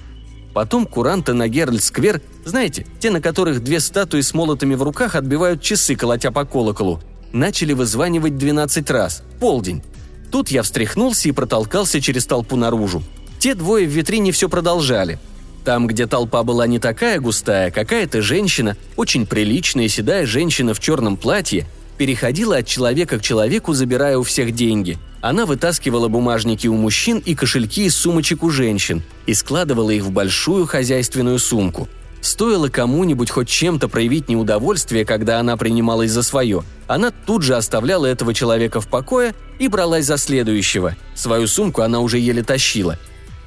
Потом 0.55 0.87
куранты 0.87 1.33
на 1.33 1.49
Геральд-сквер, 1.49 2.23
знаете, 2.45 2.87
те, 3.01 3.11
на 3.11 3.21
которых 3.21 3.63
две 3.63 3.81
статуи 3.81 4.21
с 4.21 4.33
молотами 4.33 4.77
в 4.77 4.83
руках 4.85 5.17
отбивают 5.17 5.61
часы, 5.61 5.97
колотя 5.97 6.31
по 6.31 6.45
колоколу, 6.45 7.01
начали 7.33 7.73
вызванивать 7.73 8.39
12 8.39 8.89
раз. 8.91 9.25
Полдень. 9.41 9.83
Тут 10.31 10.51
я 10.51 10.63
встряхнулся 10.63 11.29
и 11.29 11.33
протолкался 11.33 12.01
через 12.01 12.25
толпу 12.25 12.55
наружу. 12.55 13.03
Те 13.41 13.57
двое 13.57 13.87
в 13.87 13.91
витрине 13.91 14.31
все 14.31 14.49
продолжали. 14.49 15.19
Там, 15.65 15.89
где 15.89 16.07
толпа 16.07 16.45
была 16.45 16.69
не 16.69 16.79
такая 16.79 17.19
густая, 17.19 17.73
какая-то 17.73 18.23
женщина, 18.23 18.77
очень 18.97 19.27
приличная 19.27 19.89
седая 19.89 20.25
женщина 20.25 20.73
в 20.73 20.79
черном 20.79 21.17
платье, 21.17 21.67
переходила 21.99 22.59
от 22.59 22.67
человека 22.67 23.19
к 23.19 23.23
человеку, 23.23 23.73
забирая 23.73 24.19
у 24.19 24.23
всех 24.23 24.53
деньги– 24.53 24.99
она 25.25 25.47
вытаскивала 25.47 26.09
бумажники 26.09 26.67
у 26.67 26.75
мужчин 26.75 27.17
и 27.17 27.35
кошельки 27.35 27.87
из 27.87 27.97
сумочек 27.97 28.43
у 28.43 28.51
женщин 28.51 29.03
и 29.25 29.33
складывала 29.33 29.89
их 29.89 30.03
в 30.03 30.11
большую 30.11 30.67
хозяйственную 30.67 31.39
сумку. 31.39 31.89
Стоило 32.21 32.69
кому-нибудь 32.69 33.31
хоть 33.31 33.49
чем-то 33.49 33.89
проявить 33.89 34.29
неудовольствие, 34.29 35.07
когда 35.07 35.41
она 35.41 35.57
принималась 35.57 36.11
за 36.11 36.23
свое, 36.23 36.63
она 36.87 37.11
тут 37.11 37.41
же 37.41 37.57
оставляла 37.57 38.05
этого 38.05 38.35
человека 38.35 38.83
в 38.83 38.89
покое 38.89 39.35
и 39.59 39.67
бралась 39.69 40.05
за 40.05 40.19
следующего. 40.19 40.95
Свою 41.15 41.47
сумку 41.47 41.81
она 41.81 42.01
уже 42.01 42.19
еле 42.19 42.43
тащила. 42.43 42.99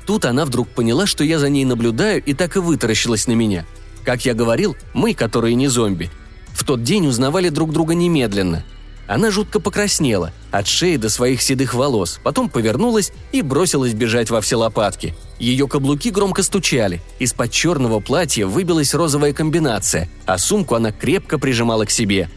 Тут 0.08 0.26
она 0.26 0.46
вдруг 0.46 0.70
поняла, 0.70 1.06
что 1.06 1.24
я 1.24 1.38
за 1.38 1.48
ней 1.48 1.64
наблюдаю, 1.64 2.24
и 2.24 2.34
так 2.34 2.56
и 2.56 2.60
вытаращилась 2.60 3.28
на 3.28 3.34
меня. 3.34 3.68
Как 4.04 4.26
я 4.26 4.34
говорил, 4.34 4.76
мы, 4.96 5.14
которые 5.14 5.54
не 5.54 5.68
зомби, 5.68 6.10
в 6.56 6.64
тот 6.64 6.82
день 6.82 7.06
узнавали 7.06 7.50
друг 7.50 7.72
друга 7.72 7.94
немедленно– 7.94 8.64
она 9.08 9.32
жутко 9.32 9.60
покраснела, 9.60 10.34
от 10.52 10.68
шеи 10.68 10.98
до 10.98 11.10
своих 11.10 11.42
седых 11.42 11.74
волос, 11.74 12.20
потом 12.24 12.50
повернулась 12.50 13.14
и 13.32 13.42
бросилась 13.42 13.94
бежать 13.94 14.30
во 14.30 14.42
все 14.42 14.58
лопатки. 14.58 15.16
Ее 15.40 15.68
каблуки 15.68 16.10
громко 16.10 16.44
стучали, 16.44 17.02
из-под 17.20 17.52
черного 17.52 18.02
платья 18.02 18.46
выбилась 18.46 18.94
розовая 18.94 19.32
комбинация, 19.32 20.10
а 20.26 20.38
сумку 20.38 20.76
она 20.76 20.92
крепко 20.92 21.40
прижимала 21.40 21.86
к 21.86 21.92
себе. 21.92 22.30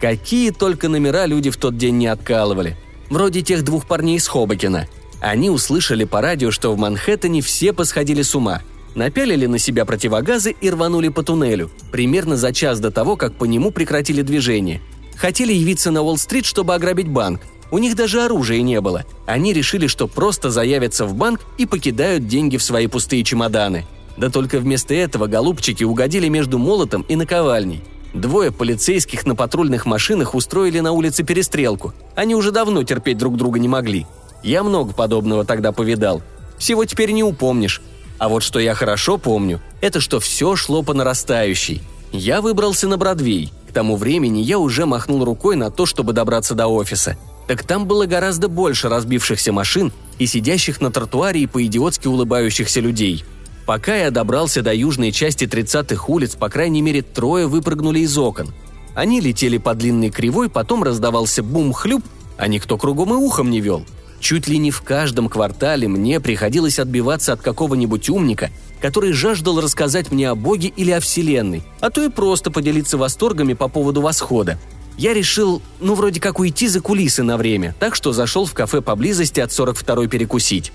Какие 0.00 0.50
только 0.50 0.88
номера 0.88 1.26
люди 1.26 1.50
в 1.50 1.56
тот 1.56 1.76
день 1.76 1.96
не 1.96 2.06
откалывали. 2.06 2.76
Вроде 3.10 3.42
тех 3.42 3.64
двух 3.64 3.86
парней 3.86 4.16
из 4.16 4.28
Хобокина. 4.28 4.88
Они 5.20 5.48
услышали 5.48 6.04
по 6.04 6.20
радио, 6.20 6.50
что 6.50 6.72
в 6.72 6.78
Манхэттене 6.78 7.40
все 7.40 7.72
посходили 7.72 8.22
с 8.22 8.34
ума. 8.34 8.62
напялили 8.94 9.44
на 9.44 9.58
себя 9.58 9.84
противогазы 9.84 10.54
и 10.58 10.70
рванули 10.70 11.08
по 11.08 11.22
туннелю, 11.22 11.70
примерно 11.92 12.36
за 12.36 12.52
час 12.52 12.80
до 12.80 12.90
того, 12.90 13.16
как 13.16 13.34
по 13.34 13.44
нему 13.44 13.70
прекратили 13.70 14.22
движение. 14.22 14.80
Хотели 15.16 15.52
явиться 15.52 15.90
на 15.90 16.02
Уолл-стрит, 16.02 16.44
чтобы 16.44 16.74
ограбить 16.74 17.08
банк. 17.08 17.40
У 17.70 17.78
них 17.78 17.96
даже 17.96 18.22
оружия 18.22 18.62
не 18.62 18.80
было. 18.80 19.04
Они 19.26 19.52
решили, 19.52 19.86
что 19.86 20.06
просто 20.06 20.50
заявятся 20.50 21.04
в 21.06 21.14
банк 21.14 21.40
и 21.58 21.66
покидают 21.66 22.26
деньги 22.26 22.56
в 22.56 22.62
свои 22.62 22.86
пустые 22.86 23.24
чемоданы. 23.24 23.86
Да 24.16 24.30
только 24.30 24.58
вместо 24.58 24.94
этого 24.94 25.26
голубчики 25.26 25.84
угодили 25.84 26.28
между 26.28 26.58
молотом 26.58 27.02
и 27.02 27.16
наковальней. 27.16 27.82
Двое 28.14 28.50
полицейских 28.50 29.26
на 29.26 29.34
патрульных 29.34 29.84
машинах 29.84 30.34
устроили 30.34 30.80
на 30.80 30.92
улице 30.92 31.22
перестрелку. 31.22 31.92
Они 32.14 32.34
уже 32.34 32.50
давно 32.50 32.82
терпеть 32.82 33.18
друг 33.18 33.36
друга 33.36 33.58
не 33.58 33.68
могли. 33.68 34.06
Я 34.42 34.62
много 34.62 34.92
подобного 34.92 35.44
тогда 35.44 35.72
повидал. 35.72 36.22
Всего 36.56 36.84
теперь 36.84 37.10
не 37.10 37.22
упомнишь. 37.24 37.82
А 38.18 38.28
вот 38.28 38.42
что 38.42 38.58
я 38.58 38.74
хорошо 38.74 39.18
помню, 39.18 39.60
это 39.82 40.00
что 40.00 40.20
все 40.20 40.56
шло 40.56 40.82
по 40.82 40.94
нарастающей. 40.94 41.82
Я 42.12 42.40
выбрался 42.40 42.88
на 42.88 42.96
Бродвей. 42.96 43.52
Тому 43.76 43.96
времени 43.96 44.38
я 44.38 44.58
уже 44.58 44.86
махнул 44.86 45.22
рукой 45.22 45.54
на 45.54 45.70
то, 45.70 45.84
чтобы 45.84 46.14
добраться 46.14 46.54
до 46.54 46.66
офиса. 46.66 47.18
Так 47.46 47.62
там 47.62 47.86
было 47.86 48.06
гораздо 48.06 48.48
больше 48.48 48.88
разбившихся 48.88 49.52
машин 49.52 49.92
и 50.18 50.24
сидящих 50.24 50.80
на 50.80 50.90
тротуаре 50.90 51.42
и 51.42 51.46
по-идиотски 51.46 52.08
улыбающихся 52.08 52.80
людей. 52.80 53.22
Пока 53.66 53.94
я 53.94 54.10
добрался 54.10 54.62
до 54.62 54.72
южной 54.72 55.12
части 55.12 55.44
30-х 55.44 56.06
улиц, 56.10 56.36
по 56.36 56.48
крайней 56.48 56.80
мере, 56.80 57.02
трое 57.02 57.46
выпрыгнули 57.48 57.98
из 57.98 58.16
окон. 58.16 58.54
Они 58.94 59.20
летели 59.20 59.58
по 59.58 59.74
длинной 59.74 60.08
кривой, 60.08 60.48
потом 60.48 60.82
раздавался 60.82 61.42
бум-хлюп, 61.42 62.02
а 62.38 62.48
никто 62.48 62.78
кругом 62.78 63.12
и 63.12 63.16
ухом 63.18 63.50
не 63.50 63.60
вел– 63.60 63.84
Чуть 64.20 64.48
ли 64.48 64.58
не 64.58 64.70
в 64.70 64.82
каждом 64.82 65.28
квартале 65.28 65.88
мне 65.88 66.20
приходилось 66.20 66.78
отбиваться 66.78 67.32
от 67.32 67.42
какого-нибудь 67.42 68.08
умника, 68.08 68.50
который 68.86 69.10
жаждал 69.10 69.60
рассказать 69.60 70.12
мне 70.12 70.30
о 70.30 70.36
Боге 70.36 70.68
или 70.68 70.92
о 70.92 71.00
Вселенной, 71.00 71.64
а 71.80 71.90
то 71.90 72.04
и 72.04 72.08
просто 72.08 72.52
поделиться 72.52 72.96
восторгами 72.96 73.52
по 73.52 73.66
поводу 73.66 74.00
восхода. 74.00 74.60
Я 74.96 75.12
решил, 75.12 75.60
ну, 75.80 75.96
вроде 75.96 76.20
как 76.20 76.38
уйти 76.38 76.68
за 76.68 76.80
кулисы 76.80 77.24
на 77.24 77.36
время, 77.36 77.74
так 77.80 77.96
что 77.96 78.12
зашел 78.12 78.46
в 78.46 78.54
кафе 78.54 78.82
поблизости 78.82 79.40
от 79.40 79.50
42-й 79.50 80.06
перекусить. 80.06 80.70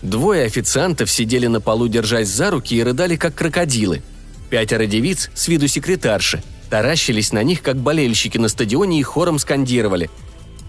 Двое 0.00 0.44
официантов 0.44 1.10
сидели 1.10 1.48
на 1.48 1.60
полу, 1.60 1.88
держась 1.88 2.28
за 2.28 2.52
руки 2.52 2.76
и 2.76 2.84
рыдали, 2.84 3.16
как 3.16 3.34
крокодилы. 3.34 4.00
Пятеро 4.48 4.86
девиц, 4.86 5.28
с 5.34 5.48
виду 5.48 5.66
секретарши, 5.66 6.44
таращились 6.70 7.32
на 7.32 7.42
них, 7.42 7.62
как 7.62 7.78
болельщики 7.78 8.38
на 8.38 8.46
стадионе 8.46 9.00
и 9.00 9.02
хором 9.02 9.40
скандировали– 9.40 10.08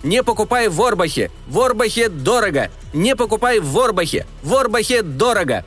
не 0.03 0.23
покупай 0.23 0.67
в 0.67 0.75
Ворбахе! 0.75 1.31
В 1.47 1.53
Ворбахе 1.53 2.07
дорого! 2.07 2.69
Не 2.93 3.15
покупай 3.15 3.59
в 3.59 3.71
Ворбахе! 3.71 4.27
В 4.43 4.49
Ворбахе 4.49 5.01
дорого!» 5.01 5.65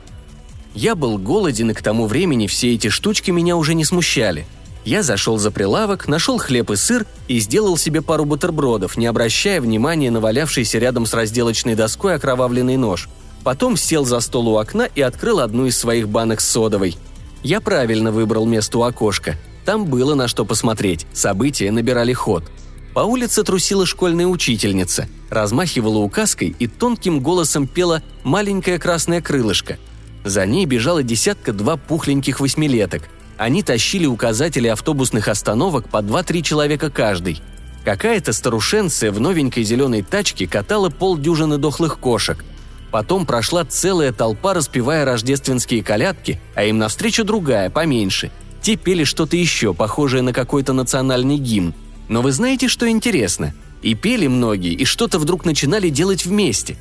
Я 0.73 0.95
был 0.95 1.17
голоден, 1.17 1.71
и 1.71 1.73
к 1.73 1.81
тому 1.81 2.07
времени 2.07 2.47
все 2.47 2.73
эти 2.73 2.89
штучки 2.89 3.31
меня 3.31 3.57
уже 3.57 3.73
не 3.73 3.85
смущали. 3.85 4.45
Я 4.83 5.03
зашел 5.03 5.37
за 5.37 5.51
прилавок, 5.51 6.07
нашел 6.07 6.37
хлеб 6.37 6.71
и 6.71 6.75
сыр 6.75 7.05
и 7.27 7.39
сделал 7.39 7.77
себе 7.77 8.01
пару 8.01 8.25
бутербродов, 8.25 8.97
не 8.97 9.05
обращая 9.05 9.61
внимания 9.61 10.09
на 10.09 10.19
валявшийся 10.19 10.79
рядом 10.79 11.05
с 11.05 11.13
разделочной 11.13 11.75
доской 11.75 12.15
окровавленный 12.15 12.77
нож. 12.77 13.09
Потом 13.43 13.77
сел 13.77 14.05
за 14.05 14.19
стол 14.19 14.49
у 14.49 14.57
окна 14.57 14.87
и 14.95 15.01
открыл 15.01 15.39
одну 15.39 15.65
из 15.65 15.77
своих 15.77 16.07
банок 16.07 16.41
с 16.41 16.49
содовой. 16.49 16.97
Я 17.43 17.61
правильно 17.61 18.11
выбрал 18.11 18.45
место 18.45 18.79
у 18.79 18.83
окошка. 18.83 19.35
Там 19.65 19.85
было 19.85 20.15
на 20.15 20.27
что 20.27 20.45
посмотреть, 20.45 21.05
события 21.13 21.71
набирали 21.71 22.13
ход– 22.13 22.43
по 22.93 23.01
улице 23.01 23.43
трусила 23.43 23.85
школьная 23.85 24.27
учительница, 24.27 25.07
размахивала 25.29 25.99
указкой 25.99 26.55
и 26.59 26.67
тонким 26.67 27.21
голосом 27.21 27.65
пела 27.65 28.03
«Маленькое 28.23 28.79
красное 28.79 29.21
крылышко». 29.21 29.77
За 30.23 30.45
ней 30.45 30.65
бежала 30.65 31.03
десятка-два 31.03 31.77
пухленьких 31.77 32.39
восьмилеток. 32.39 33.03
Они 33.37 33.63
тащили 33.63 34.05
указатели 34.05 34.67
автобусных 34.67 35.27
остановок 35.27 35.89
по 35.89 36.01
два-три 36.01 36.43
человека 36.43 36.89
каждый. 36.89 37.41
Какая-то 37.83 38.33
старушенция 38.33 39.11
в 39.11 39.19
новенькой 39.19 39.63
зеленой 39.63 40.03
тачке 40.03 40.47
катала 40.47 40.89
полдюжины 40.89 41.57
дохлых 41.57 41.97
кошек. 41.97 42.43
Потом 42.91 43.25
прошла 43.25 43.65
целая 43.65 44.11
толпа, 44.11 44.53
распевая 44.53 45.05
рождественские 45.05 45.81
колядки, 45.81 46.39
а 46.55 46.63
им 46.65 46.77
навстречу 46.77 47.23
другая, 47.23 47.69
поменьше. 47.69 48.31
Те 48.61 48.75
пели 48.75 49.05
что-то 49.05 49.35
еще, 49.37 49.73
похожее 49.73 50.21
на 50.21 50.33
какой-то 50.33 50.73
национальный 50.73 51.37
гимн– 51.37 51.73
но 52.11 52.21
вы 52.21 52.33
знаете, 52.33 52.67
что 52.67 52.89
интересно? 52.89 53.53
И 53.81 53.95
пели 53.95 54.27
многие, 54.27 54.73
и 54.73 54.83
что-то 54.83 55.17
вдруг 55.17 55.45
начинали 55.45 55.87
делать 55.87 56.25
вместе. 56.25 56.75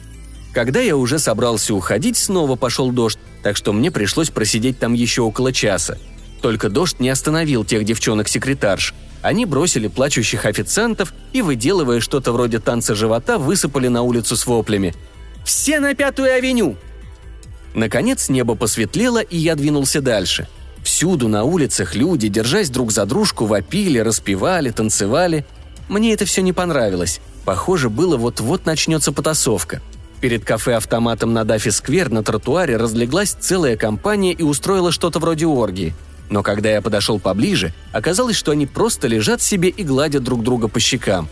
Когда 0.52 0.80
я 0.80 0.96
уже 0.96 1.20
собрался 1.20 1.72
уходить, 1.72 2.16
снова 2.16 2.56
пошел 2.56 2.90
дождь, 2.90 3.20
так 3.42 3.56
что 3.56 3.72
мне 3.72 3.90
пришлось 3.90 4.30
просидеть 4.30 4.78
там 4.78 4.92
еще 4.92 5.22
около 5.22 5.52
часа. 5.52 5.98
Только 6.42 6.68
дождь 6.68 7.00
не 7.00 7.08
остановил 7.08 7.64
тех 7.64 7.84
девчонок-секретарш. 7.84 8.94
Они 9.22 9.44
бросили 9.44 9.88
плачущих 9.88 10.46
официантов 10.46 11.12
и, 11.32 11.42
выделывая 11.42 12.00
что-то 12.00 12.32
вроде 12.32 12.58
танца 12.58 12.94
живота, 12.94 13.38
высыпали 13.38 13.88
на 13.88 14.02
улицу 14.02 14.36
с 14.36 14.46
воплями. 14.46 14.94
«Все 15.44 15.80
на 15.80 15.94
Пятую 15.94 16.32
авеню!» 16.32 16.76
Наконец 17.74 18.28
небо 18.28 18.54
посветлело, 18.54 19.20
и 19.20 19.36
я 19.36 19.54
двинулся 19.54 20.00
дальше– 20.00 20.48
Всюду 20.82 21.28
на 21.28 21.44
улицах 21.44 21.94
люди, 21.94 22.28
держась 22.28 22.70
друг 22.70 22.92
за 22.92 23.04
дружку, 23.06 23.44
вопили, 23.46 23.98
распевали, 23.98 24.70
танцевали. 24.70 25.44
Мне 25.88 26.12
это 26.12 26.24
все 26.24 26.42
не 26.42 26.52
понравилось. 26.52 27.20
Похоже, 27.44 27.90
было 27.90 28.16
вот-вот 28.16 28.66
начнется 28.66 29.12
потасовка. 29.12 29.82
Перед 30.20 30.44
кафе-автоматом 30.44 31.32
на 31.32 31.44
Даффи-сквер 31.44 32.10
на 32.10 32.22
тротуаре 32.22 32.76
разлеглась 32.76 33.32
целая 33.32 33.76
компания 33.76 34.32
и 34.32 34.42
устроила 34.42 34.92
что-то 34.92 35.18
вроде 35.18 35.46
оргии. 35.46 35.94
Но 36.28 36.42
когда 36.42 36.70
я 36.70 36.82
подошел 36.82 37.18
поближе, 37.18 37.72
оказалось, 37.92 38.36
что 38.36 38.52
они 38.52 38.66
просто 38.66 39.08
лежат 39.08 39.42
себе 39.42 39.68
и 39.68 39.82
гладят 39.82 40.22
друг 40.22 40.42
друга 40.42 40.68
по 40.68 40.78
щекам. 40.78 41.28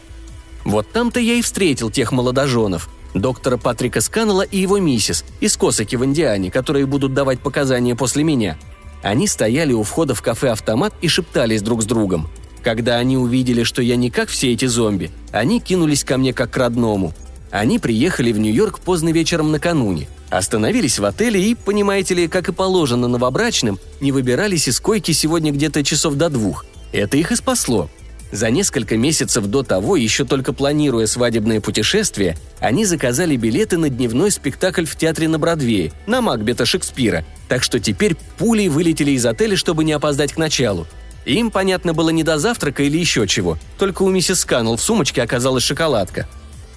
Вот 0.64 0.90
там-то 0.90 1.20
я 1.20 1.34
и 1.34 1.42
встретил 1.42 1.90
тех 1.90 2.12
молодоженов, 2.12 2.88
доктора 3.14 3.58
Патрика 3.58 4.00
Сканнелла 4.00 4.42
и 4.42 4.58
его 4.58 4.78
миссис 4.78 5.24
из 5.40 5.56
Косаки 5.56 5.96
в 5.96 6.04
Индиане, 6.04 6.50
которые 6.50 6.86
будут 6.86 7.14
давать 7.14 7.40
показания 7.40 7.94
после 7.94 8.24
меня– 8.24 8.58
они 9.02 9.26
стояли 9.26 9.72
у 9.72 9.82
входа 9.82 10.14
в 10.14 10.22
кафе-автомат 10.22 10.92
и 11.00 11.08
шептались 11.08 11.62
друг 11.62 11.82
с 11.82 11.86
другом. 11.86 12.28
Когда 12.62 12.96
они 12.96 13.16
увидели, 13.16 13.62
что 13.62 13.80
я 13.80 13.96
не 13.96 14.10
как 14.10 14.28
все 14.28 14.52
эти 14.52 14.64
зомби, 14.66 15.10
они 15.30 15.60
кинулись 15.60 16.04
ко 16.04 16.18
мне 16.18 16.32
как 16.32 16.50
к 16.50 16.56
родному. 16.56 17.14
Они 17.50 17.78
приехали 17.78 18.32
в 18.32 18.38
Нью-Йорк 18.38 18.80
поздно 18.80 19.10
вечером 19.10 19.50
накануне, 19.50 20.08
остановились 20.28 20.98
в 20.98 21.04
отеле 21.04 21.42
и, 21.42 21.54
понимаете 21.54 22.14
ли, 22.14 22.28
как 22.28 22.48
и 22.48 22.52
положено 22.52 23.08
новобрачным, 23.08 23.78
не 24.00 24.12
выбирались 24.12 24.68
из 24.68 24.80
койки 24.80 25.12
сегодня 25.12 25.52
где-то 25.52 25.82
часов 25.82 26.14
до 26.14 26.28
двух. 26.28 26.66
Это 26.92 27.16
их 27.16 27.32
и 27.32 27.36
спасло. 27.36 27.88
За 28.30 28.50
несколько 28.50 28.98
месяцев 28.98 29.46
до 29.46 29.62
того, 29.62 29.96
еще 29.96 30.26
только 30.26 30.52
планируя 30.52 31.06
свадебное 31.06 31.62
путешествие, 31.62 32.36
они 32.60 32.84
заказали 32.84 33.36
билеты 33.36 33.78
на 33.78 33.88
дневной 33.88 34.30
спектакль 34.30 34.84
в 34.84 34.96
театре 34.96 35.28
на 35.28 35.38
Бродвее, 35.38 35.92
на 36.06 36.20
Макбета 36.20 36.66
Шекспира, 36.66 37.24
так 37.48 37.62
что 37.62 37.80
теперь 37.80 38.16
пулей 38.36 38.68
вылетели 38.68 39.12
из 39.12 39.24
отеля, 39.24 39.56
чтобы 39.56 39.84
не 39.84 39.92
опоздать 39.92 40.34
к 40.34 40.36
началу. 40.36 40.86
Им, 41.24 41.50
понятно, 41.50 41.94
было 41.94 42.10
не 42.10 42.22
до 42.22 42.38
завтрака 42.38 42.82
или 42.82 42.98
еще 42.98 43.26
чего, 43.26 43.58
только 43.78 44.02
у 44.02 44.10
миссис 44.10 44.44
Каннелл 44.44 44.76
в 44.76 44.82
сумочке 44.82 45.22
оказалась 45.22 45.62
шоколадка. 45.62 46.28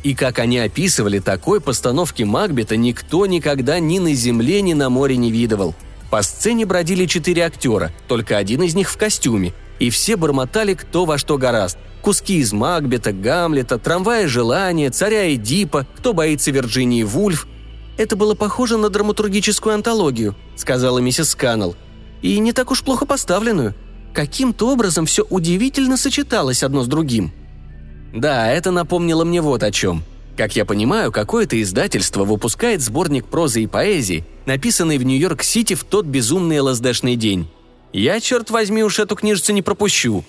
И 0.04 0.16
как 0.16 0.40
они 0.40 0.58
описывали, 0.58 1.20
такой 1.20 1.62
постановки 1.62 2.24
Макбета 2.24 2.76
никто 2.76 3.26
никогда 3.26 3.80
ни 3.80 4.00
на 4.00 4.14
земле, 4.14 4.62
ни 4.62 4.74
на 4.74 4.90
море 4.90 5.18
не 5.18 5.32
видывал. 5.32 5.76
По 6.10 6.24
сцене 6.24 6.66
бродили 6.66 7.06
четыре 7.06 7.46
актера, 7.46 7.92
только 8.08 8.38
один 8.38 8.64
из 8.64 8.74
них 8.76 8.90
в 8.90 8.98
костюме, 8.98 9.54
и 9.80 9.90
все 9.90 10.16
бормотали 10.18 10.74
кто 10.74 11.06
во 11.06 11.18
что 11.18 11.38
гораст. 11.38 11.78
Куски 12.02 12.40
из 12.40 12.52
Макбета, 12.52 13.14
Гамлета, 13.14 13.78
трамвая 13.78 14.28
желания, 14.28 14.90
царя 14.90 15.34
Эдипа, 15.34 15.86
кто 15.96 16.14
боится 16.14 16.50
Вирджинии 16.50 17.04
Вульф. 17.04 17.48
Это 17.98 18.16
было 18.16 18.34
похоже 18.34 18.78
на 18.78 18.90
драматургическую 18.90 19.76
антологию, 19.76 20.36
сказала 20.56 20.98
миссис 20.98 21.36
Каннелл. 21.36 21.76
И 22.24 22.40
не 22.40 22.54
так 22.54 22.72
уж 22.72 22.84
плохо 22.84 23.06
поставленную. 23.06 23.76
Каким-то 24.14 24.70
образом 24.70 25.06
все 25.06 25.24
удивительно 25.30 25.96
сочеталось 25.96 26.64
одно 26.64 26.84
с 26.84 26.88
другим. 26.88 27.32
Да, 28.14 28.52
это 28.52 28.72
напомнило 28.72 29.24
мне 29.24 29.42
вот 29.42 29.64
о 29.64 29.72
чем. 29.72 30.04
Как 30.38 30.56
я 30.56 30.66
понимаю, 30.66 31.12
какое-то 31.12 31.62
издательство 31.62 32.24
выпускает 32.24 32.82
сборник 32.82 33.26
прозы 33.26 33.64
и 33.64 33.68
поэзии, 33.68 34.26
написанный 34.46 34.98
в 34.98 35.04
Нью-Йорк-Сити 35.04 35.76
в 35.76 35.84
тот 35.84 36.06
безумный 36.06 36.60
ЛСДшный 36.60 37.16
день. 37.16 37.48
Я, 37.94 38.20
черт 38.20 38.50
возьми, 38.50 38.84
уж 38.84 39.00
эту 39.00 39.16
книжицу 39.16 39.54
не 39.54 39.62
пропущу. 39.62 40.24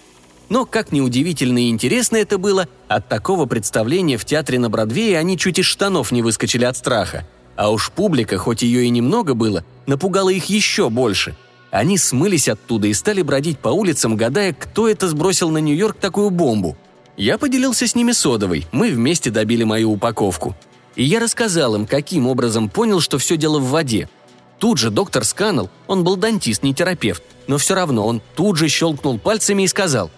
Но, 0.48 0.66
как 0.66 0.92
неудивительно 0.92 1.58
и 1.64 1.70
интересно 1.70 2.16
это 2.16 2.36
было, 2.36 2.68
от 2.88 3.08
такого 3.08 3.46
представления 3.46 4.18
в 4.18 4.24
театре 4.24 4.58
на 4.58 4.68
Бродвее 4.68 5.18
они 5.18 5.38
чуть 5.38 5.58
из 5.58 5.64
штанов 5.64 6.12
не 6.12 6.20
выскочили 6.20 6.64
от 6.64 6.76
страха. 6.76 7.26
А 7.56 7.70
уж 7.70 7.90
публика, 7.90 8.38
хоть 8.38 8.62
ее 8.62 8.84
и 8.84 8.90
немного 8.90 9.34
было, 9.34 9.64
напугала 9.86 10.30
их 10.30 10.46
еще 10.46 10.90
больше. 10.90 11.36
Они 11.70 11.96
смылись 11.96 12.48
оттуда 12.48 12.88
и 12.88 12.92
стали 12.92 13.22
бродить 13.22 13.58
по 13.58 13.68
улицам, 13.68 14.16
гадая, 14.16 14.52
кто 14.52 14.88
это 14.88 15.08
сбросил 15.08 15.48
на 15.48 15.58
Нью-Йорк 15.58 15.96
такую 15.96 16.28
бомбу. 16.30 16.76
Я 17.16 17.38
поделился 17.38 17.86
с 17.86 17.94
ними 17.94 18.12
содовой, 18.12 18.66
мы 18.72 18.90
вместе 18.90 19.30
добили 19.30 19.64
мою 19.64 19.92
упаковку. 19.92 20.56
И 20.96 21.04
я 21.04 21.20
рассказал 21.20 21.74
им, 21.74 21.86
каким 21.86 22.26
образом 22.26 22.68
понял, 22.68 23.00
что 23.00 23.18
все 23.18 23.36
дело 23.36 23.58
в 23.58 23.70
воде– 23.70 24.08
тут 24.62 24.78
же 24.78 24.90
доктор 24.90 25.24
Сканнел, 25.24 25.70
он 25.88 26.04
был 26.04 26.14
дантист, 26.14 26.62
не 26.62 26.72
терапевт, 26.72 27.24
но 27.48 27.58
все 27.58 27.74
равно 27.74 28.06
он 28.06 28.22
тут 28.36 28.58
же 28.58 28.68
щелкнул 28.68 29.18
пальцами 29.18 29.64
и 29.64 29.66
сказал 29.66 30.08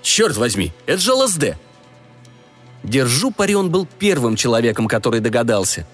«Черт 0.00 0.36
возьми, 0.36 0.72
это 0.86 0.98
же 0.98 1.12
ЛСД!» 1.12 1.56
Держу 2.84 3.32
пари, 3.32 3.56
он 3.56 3.70
был 3.70 3.88
первым 3.98 4.36
человеком, 4.36 4.86
который 4.86 5.18
догадался. 5.18 5.88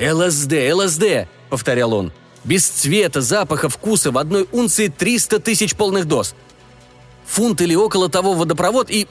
«ЛСД, 0.00 0.52
ЛСД!»— 0.72 1.28
повторял 1.48 1.94
он. 1.94 2.12
«Без 2.42 2.66
цвета, 2.66 3.20
запаха, 3.20 3.68
вкуса 3.68 4.10
в 4.10 4.18
одной 4.18 4.48
унции 4.50 4.88
300 4.88 5.38
тысяч 5.38 5.76
полных 5.76 6.06
доз. 6.06 6.34
Фунт 7.26 7.60
или 7.60 7.76
около 7.76 8.08
того 8.08 8.34
водопровод 8.34 8.90
и... 8.90 9.06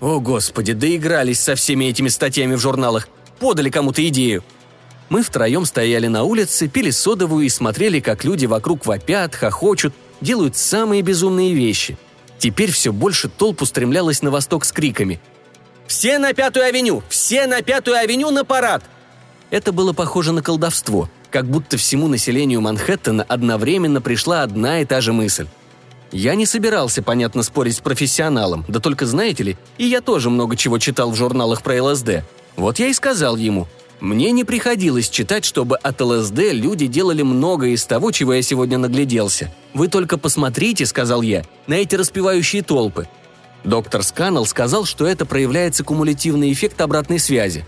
О, 0.00 0.18
господи, 0.18 0.72
доигрались 0.72 1.40
со 1.40 1.54
всеми 1.54 1.84
этими 1.86 2.08
статьями 2.08 2.54
в 2.54 2.60
журналах. 2.60 3.08
Подали 3.38 3.70
кому-то 3.70 4.06
идею. 4.08 4.42
Мы 5.10 5.22
втроем 5.22 5.66
стояли 5.66 6.06
на 6.06 6.22
улице, 6.22 6.68
пили 6.68 6.90
содовую 6.90 7.44
и 7.44 7.48
смотрели, 7.48 8.00
как 8.00 8.24
люди 8.24 8.46
вокруг 8.46 8.86
вопят, 8.86 9.34
хохочут, 9.34 9.92
делают 10.20 10.56
самые 10.56 11.02
безумные 11.02 11.52
вещи. 11.52 11.98
Теперь 12.38 12.70
все 12.70 12.92
больше 12.92 13.28
толп 13.28 13.62
устремлялась 13.62 14.22
на 14.22 14.30
восток 14.30 14.64
с 14.64 14.72
криками. 14.72 15.20
«Все 15.86 16.18
на 16.18 16.32
Пятую 16.32 16.64
авеню! 16.64 17.02
Все 17.08 17.46
на 17.46 17.60
Пятую 17.62 17.96
авеню 17.96 18.30
на 18.30 18.44
парад!» 18.44 18.84
Это 19.50 19.72
было 19.72 19.92
похоже 19.92 20.32
на 20.32 20.40
колдовство, 20.40 21.10
как 21.30 21.46
будто 21.46 21.76
всему 21.76 22.06
населению 22.06 22.60
Манхэттена 22.60 23.24
одновременно 23.24 24.00
пришла 24.00 24.42
одна 24.42 24.80
и 24.80 24.84
та 24.84 25.00
же 25.00 25.12
мысль. 25.12 25.48
Я 26.12 26.34
не 26.34 26.46
собирался, 26.46 27.02
понятно, 27.02 27.42
спорить 27.42 27.76
с 27.76 27.80
профессионалом, 27.80 28.64
да 28.68 28.80
только 28.80 29.06
знаете 29.06 29.44
ли, 29.44 29.56
и 29.78 29.84
я 29.84 30.00
тоже 30.00 30.28
много 30.28 30.56
чего 30.56 30.78
читал 30.78 31.10
в 31.10 31.16
журналах 31.16 31.62
про 31.62 31.82
ЛСД. 31.82 32.24
Вот 32.56 32.78
я 32.78 32.88
и 32.88 32.94
сказал 32.94 33.36
ему, 33.36 33.68
мне 34.00 34.32
не 34.32 34.44
приходилось 34.44 35.08
читать, 35.08 35.44
чтобы 35.44 35.76
от 35.76 36.00
ЛСД 36.00 36.52
люди 36.52 36.86
делали 36.86 37.22
многое 37.22 37.70
из 37.70 37.84
того, 37.84 38.10
чего 38.10 38.34
я 38.34 38.42
сегодня 38.42 38.78
нагляделся. 38.78 39.52
Вы 39.74 39.88
только 39.88 40.16
посмотрите, 40.16 40.86
сказал 40.86 41.22
я, 41.22 41.44
на 41.66 41.74
эти 41.74 41.94
распевающие 41.94 42.62
толпы. 42.62 43.08
Доктор 43.62 44.02
Сканнелл 44.02 44.46
сказал, 44.46 44.86
что 44.86 45.06
это 45.06 45.26
проявляется 45.26 45.84
кумулятивный 45.84 46.50
эффект 46.50 46.80
обратной 46.80 47.18
связи. 47.18 47.66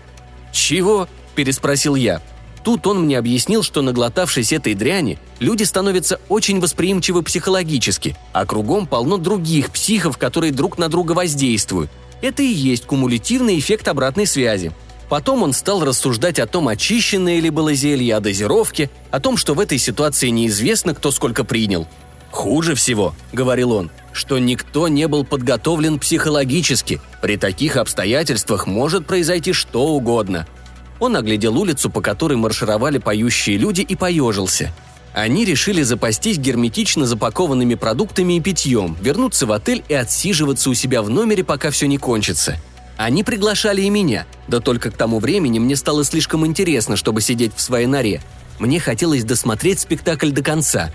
«Чего?»– 0.51 1.07
переспросил 1.35 1.95
я. 1.95 2.21
Тут 2.63 2.87
он 2.87 3.03
мне 3.03 3.17
объяснил, 3.17 3.61
что 3.61 3.81
наглотавшись 3.81 4.53
этой 4.53 4.73
дряни, 4.73 5.19
люди 5.39 5.63
становятся 5.63 6.19
очень 6.29 6.61
восприимчивы 6.61 7.21
психологически, 7.21 8.15
а 8.31 8.45
кругом 8.45 8.87
полно 8.87 9.17
других 9.17 9.71
психов, 9.71 10.17
которые 10.17 10.53
друг 10.53 10.77
на 10.77 10.87
друга 10.87 11.11
воздействуют. 11.11 11.91
Это 12.21 12.41
и 12.41 12.47
есть 12.47 12.85
кумулятивный 12.85 13.59
эффект 13.59 13.89
обратной 13.89 14.25
связи. 14.25 14.71
Потом 15.09 15.43
он 15.43 15.51
стал 15.51 15.83
рассуждать 15.83 16.39
о 16.39 16.47
том, 16.47 16.69
очищенное 16.69 17.41
ли 17.41 17.49
было 17.49 17.73
зелье, 17.73 18.15
о 18.15 18.21
дозировке, 18.21 18.89
о 19.11 19.19
том, 19.19 19.35
что 19.35 19.53
в 19.53 19.59
этой 19.59 19.77
ситуации 19.77 20.29
неизвестно, 20.29 20.95
кто 20.95 21.11
сколько 21.11 21.43
принял. 21.43 21.85
«Хуже 22.31 22.73
всего»,— 22.73 23.13
говорил 23.33 23.73
он,— 23.73 23.91
«что 24.13 24.39
никто 24.39 24.87
не 24.87 25.07
был 25.07 25.23
подготовлен 25.25 25.99
психологически. 25.99 27.01
При 27.21 27.37
таких 27.37 27.75
обстоятельствах 27.75 28.65
может 28.65 29.05
произойти 29.05 29.51
что 29.51 29.89
угодно». 29.89 30.47
Он 31.03 31.17
оглядел 31.17 31.59
улицу, 31.59 31.89
по 31.89 31.99
которой 31.99 32.37
маршировали 32.37 32.97
поющие 32.97 33.57
люди, 33.57 33.81
и 33.81 33.95
поежился. 33.95 34.71
Они 35.13 35.43
решили 35.43 35.83
запастись 35.83 36.37
герметично 36.37 37.05
запакованными 37.05 37.75
продуктами 37.75 38.37
и 38.37 38.39
питьем, 38.39 38.95
вернуться 39.01 39.45
в 39.45 39.51
отель 39.51 39.83
и 39.89 39.93
отсиживаться 39.93 40.69
у 40.69 40.73
себя 40.73 41.01
в 41.01 41.09
номере, 41.09 41.43
пока 41.43 41.71
все 41.71 41.87
не 41.87 41.97
кончится– 41.97 42.57
они 42.95 43.23
приглашали 43.23 43.81
и 43.81 43.89
меня, 43.89 44.25
да 44.47 44.59
только 44.59 44.91
к 44.91 44.97
тому 44.97 45.19
времени 45.19 45.59
мне 45.59 45.75
стало 45.75 46.03
слишком 46.03 46.45
интересно, 46.45 46.95
чтобы 46.95 47.21
сидеть 47.21 47.53
в 47.55 47.61
своей 47.61 47.87
норе. 47.87 48.21
Мне 48.59 48.79
хотелось 48.79 49.23
досмотреть 49.23 49.79
спектакль 49.79 50.29
до 50.29 50.43
конца. 50.43 50.91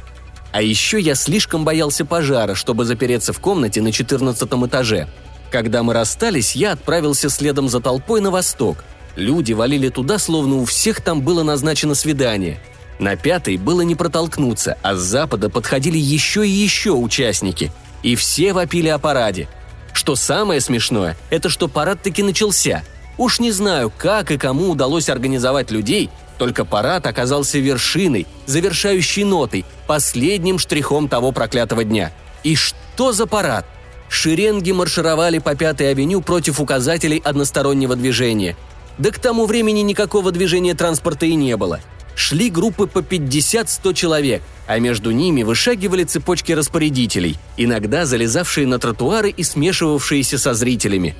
А 0.53 0.63
еще 0.63 1.01
я 1.01 1.15
слишком 1.15 1.65
боялся 1.65 2.05
пожара, 2.05 2.55
чтобы 2.55 2.85
запереться 2.85 3.33
в 3.33 3.41
комнате 3.41 3.83
на 3.83 3.93
14 3.93 4.49
этаже. 4.67 5.09
Когда 5.51 5.83
мы 5.83 5.93
расстались, 5.93 6.55
я 6.55 6.73
отправился 6.73 7.29
следом 7.31 7.69
за 7.69 7.81
толпой 7.81 8.21
на 8.21 8.31
восток. 8.31 8.85
Люди 9.19 9.53
валили 9.53 9.91
туда, 9.91 10.19
словно 10.19 10.57
у 10.57 10.65
всех 10.65 11.03
там 11.03 11.21
было 11.21 11.43
назначено 11.43 11.95
свидание. 11.95 12.59
На 12.99 13.17
пятой 13.17 13.59
было 13.59 13.83
не 13.83 13.95
протолкнуться, 13.95 14.79
а 14.83 14.95
с 14.95 15.01
запада 15.01 15.51
подходили 15.51 15.99
еще 15.99 16.47
и 16.47 16.51
еще 16.51 16.93
участники. 16.93 17.71
И 18.03 18.17
все 18.17 18.55
вопили 18.55 18.89
о 18.89 18.99
параде– 18.99 19.47
что 19.99 20.15
самое 20.15 20.61
смешное, 20.61 21.17
это 21.29 21.49
что 21.49 21.67
парад 21.67 22.03
таки 22.03 22.23
начался. 22.23 22.85
Уж 23.17 23.41
не 23.41 23.51
знаю, 23.51 23.93
как 23.99 24.31
и 24.31 24.39
кому 24.39 24.71
удалось 24.71 25.09
организовать 25.09 25.73
людей, 25.73 26.09
только 26.39 26.65
парад 26.65 27.05
оказался 27.07 27.59
вершиной, 27.59 28.29
завершающей 28.47 29.25
нотой, 29.25 29.65
последним 29.89 30.61
штрихом 30.61 31.09
того 31.09 31.33
проклятого 31.33 31.83
дня. 31.83 32.13
И 32.45 32.55
что 32.55 33.13
за 33.13 33.27
парад? 33.27 33.67
Шеренги 34.09 34.71
маршировали 34.71 35.41
по 35.41 35.57
Пятой 35.57 35.91
авеню 35.91 36.21
против 36.21 36.61
указателей 36.61 37.19
одностороннего 37.19 37.97
движения. 37.97 38.57
Да 38.99 39.11
к 39.11 39.19
тому 39.19 39.47
времени 39.47 39.81
никакого 39.81 40.33
движения 40.33 40.75
транспорта 40.75 41.27
и 41.27 41.35
не 41.35 41.57
было– 41.57 41.81
шли 42.19 42.51
группы 42.51 42.89
по 42.89 42.99
50-100 42.99 43.95
человек, 43.95 44.43
а 44.67 44.81
между 44.81 45.13
ними 45.13 45.45
вышагивали 45.45 46.03
цепочки 46.03 46.51
распорядителей, 46.51 47.39
иногда 47.57 48.07
залезавшие 48.07 48.67
на 48.67 48.81
тротуары 48.81 49.31
и 49.31 49.45
смешивавшиеся 49.45 50.37
со 50.37 50.53
зрителями. 50.53 51.15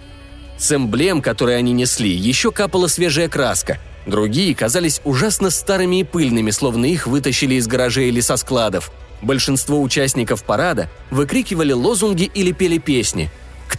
С 0.59 0.73
эмблем, 0.73 1.23
которые 1.23 1.57
они 1.57 1.73
несли, 1.73 2.11
еще 2.11 2.51
капала 2.51 2.89
свежая 2.89 3.29
краска. 3.29 3.79
Другие 4.07 4.57
казались 4.57 5.01
ужасно 5.05 5.51
старыми 5.51 6.01
и 6.01 6.05
пыльными, 6.05 6.51
словно 6.51 6.87
их 6.87 7.07
вытащили 7.07 7.55
из 7.55 7.69
гаражей 7.69 8.09
или 8.09 8.21
со 8.21 8.37
складов. 8.37 8.91
Большинство 9.23 9.81
участников 9.81 10.43
парада 10.43 10.91
выкрикивали 11.11 11.73
лозунги 11.73 12.25
или 12.25 12.51
пели 12.51 12.79
песни. 12.79 13.31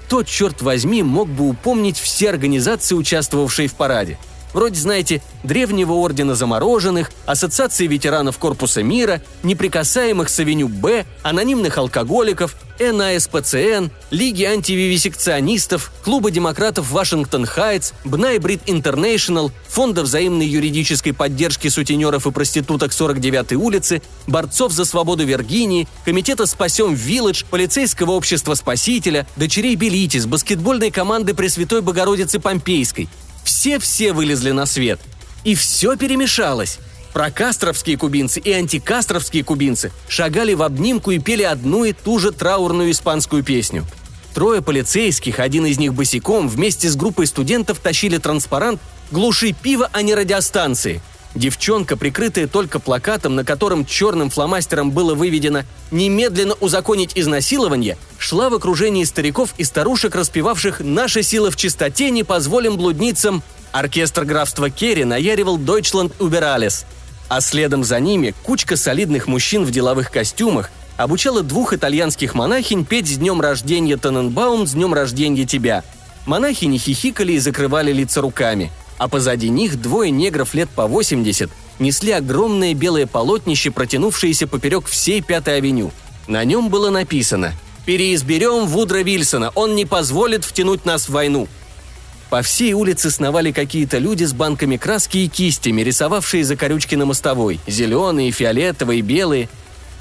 Кто, 0.09 0.23
черт 0.23 0.63
возьми, 0.63 1.03
мог 1.03 1.29
бы 1.29 1.47
упомнить 1.47 1.99
все 1.99 2.31
организации, 2.31 2.95
участвовавшие 2.95 3.67
в 3.67 3.75
параде– 3.75 4.17
Вроде, 4.53 4.79
знаете, 4.79 5.21
Древнего 5.43 5.93
Ордена 5.93 6.35
Замороженных, 6.35 7.11
Ассоциации 7.25 7.87
ветеранов 7.87 8.37
Корпуса 8.37 8.81
Мира, 8.81 9.21
Неприкасаемых 9.43 10.29
с 10.29 10.43
Б, 10.43 11.05
Анонимных 11.21 11.77
Алкоголиков, 11.77 12.55
НАСПЦН, 12.79 13.89
Лиги 14.11 14.43
антививисекционистов, 14.43 15.91
Клуба 16.03 16.31
демократов 16.31 16.91
Вашингтон 16.91 17.45
Хайтс, 17.45 17.91
Бнай 18.03 18.39
Брит 18.39 18.61
Интернешнл, 18.65 19.51
Фонда 19.67 20.03
взаимной 20.03 20.47
юридической 20.47 21.13
поддержки 21.13 21.67
сутенеров 21.67 22.25
и 22.27 22.31
проституток 22.31 22.91
49-й 22.91 23.55
улицы, 23.55 24.01
Борцов 24.27 24.71
за 24.71 24.85
свободу 24.85 25.25
Виргинии, 25.25 25.87
Комитета 26.05 26.45
«Спасем 26.45 26.93
Вилледж», 26.93 27.43
Полицейского 27.49 28.11
общества 28.11 28.53
Спасителя, 28.53 29.27
Дочерей 29.35 29.75
Белитис, 29.75 30.25
баскетбольной 30.25 30.91
команды 30.91 31.33
Пресвятой 31.33 31.81
Богородицы 31.81 32.39
Помпейской– 32.39 33.09
все-все 33.49 34.13
вылезли 34.13 34.51
на 34.51 34.65
свет. 34.65 34.99
И 35.43 35.55
все 35.55 35.95
перемешалось. 35.95 36.79
Прокастровские 37.13 37.97
кубинцы 37.97 38.39
и 38.39 38.51
антикастровские 38.51 39.43
кубинцы 39.43 39.91
шагали 40.07 40.53
в 40.53 40.61
обнимку 40.61 41.11
и 41.11 41.19
пели 41.19 41.43
одну 41.43 41.83
и 41.85 41.93
ту 41.93 42.19
же 42.19 42.31
траурную 42.31 42.91
испанскую 42.91 43.43
песню. 43.43 43.85
Трое 44.33 44.61
полицейских, 44.61 45.39
один 45.39 45.65
из 45.65 45.79
них 45.79 45.93
босиком, 45.93 46.47
вместе 46.47 46.87
с 46.87 46.95
группой 46.95 47.25
студентов 47.25 47.79
тащили 47.79 48.17
транспарант 48.17 48.79
«Глуши 49.11 49.53
пиво, 49.53 49.89
а 49.91 50.01
не 50.01 50.13
радиостанции», 50.13 51.01
Девчонка, 51.35 51.95
прикрытая 51.95 52.47
только 52.47 52.79
плакатом, 52.79 53.35
на 53.35 53.45
котором 53.45 53.85
черным 53.85 54.29
фломастером 54.29 54.91
было 54.91 55.13
выведено 55.13 55.61
«Немедленно 55.91 56.55
узаконить 56.55 57.11
изнасилование», 57.15 57.97
шла 58.17 58.49
в 58.49 58.55
окружении 58.55 59.03
стариков 59.03 59.53
и 59.57 59.63
старушек, 59.63 60.15
распевавших 60.15 60.79
«Наша 60.79 61.21
сила 61.21 61.51
в 61.51 61.55
чистоте, 61.55 62.09
не 62.09 62.23
позволим 62.23 62.77
блудницам». 62.77 63.43
Оркестр 63.71 64.25
графства 64.25 64.71
Керри 64.71 65.03
наяривал 65.03 65.59
«Deutschland 65.59 66.13
über 66.17 66.41
alles». 66.41 66.85
А 67.29 67.41
следом 67.41 67.83
за 67.83 67.99
ними 67.99 68.33
кучка 68.43 68.75
солидных 68.75 69.27
мужчин 69.27 69.63
в 69.63 69.71
деловых 69.71 70.11
костюмах 70.11 70.69
обучала 70.97 71.43
двух 71.43 71.73
итальянских 71.73 72.35
монахинь 72.35 72.85
петь 72.85 73.07
«С 73.07 73.17
днем 73.17 73.39
рождения 73.39 73.95
Тененбаум, 73.95 74.67
с 74.67 74.73
днем 74.73 74.93
рождения 74.93 75.45
тебя». 75.45 75.83
Монахини 76.25 76.77
хихикали 76.77 77.33
и 77.33 77.39
закрывали 77.39 77.93
лица 77.93 78.19
руками– 78.19 78.71
а 78.99 79.07
позади 79.07 79.49
них 79.49 79.81
двое 79.81 80.11
негров 80.11 80.53
лет 80.53 80.69
по 80.69 80.85
80 80.85 81.49
несли 81.79 82.11
огромное 82.11 82.73
белое 82.73 83.07
полотнище, 83.07 83.71
протянувшееся 83.71 84.45
поперек 84.45 84.85
всей 84.85 85.21
Пятой 85.21 85.57
авеню. 85.57 85.91
На 86.27 86.43
нем 86.43 86.69
было 86.69 86.89
написано 86.91 87.53
«Переизберем 87.85 88.67
Вудра 88.67 88.99
Вильсона, 88.99 89.51
он 89.55 89.73
не 89.75 89.85
позволит 89.85 90.43
втянуть 90.43 90.85
нас 90.85 91.07
в 91.07 91.13
войну». 91.13 91.47
По 92.29 92.41
всей 92.41 92.73
улице 92.73 93.09
сновали 93.09 93.51
какие-то 93.51 93.97
люди 93.97 94.23
с 94.23 94.33
банками 94.33 94.77
краски 94.77 95.19
и 95.19 95.27
кистями, 95.27 95.81
рисовавшие 95.81 96.43
закорючки 96.43 96.95
на 96.95 97.05
мостовой– 97.05 97.59
зеленые, 97.67 98.31
фиолетовые, 98.31 99.01
белые. 99.01 99.49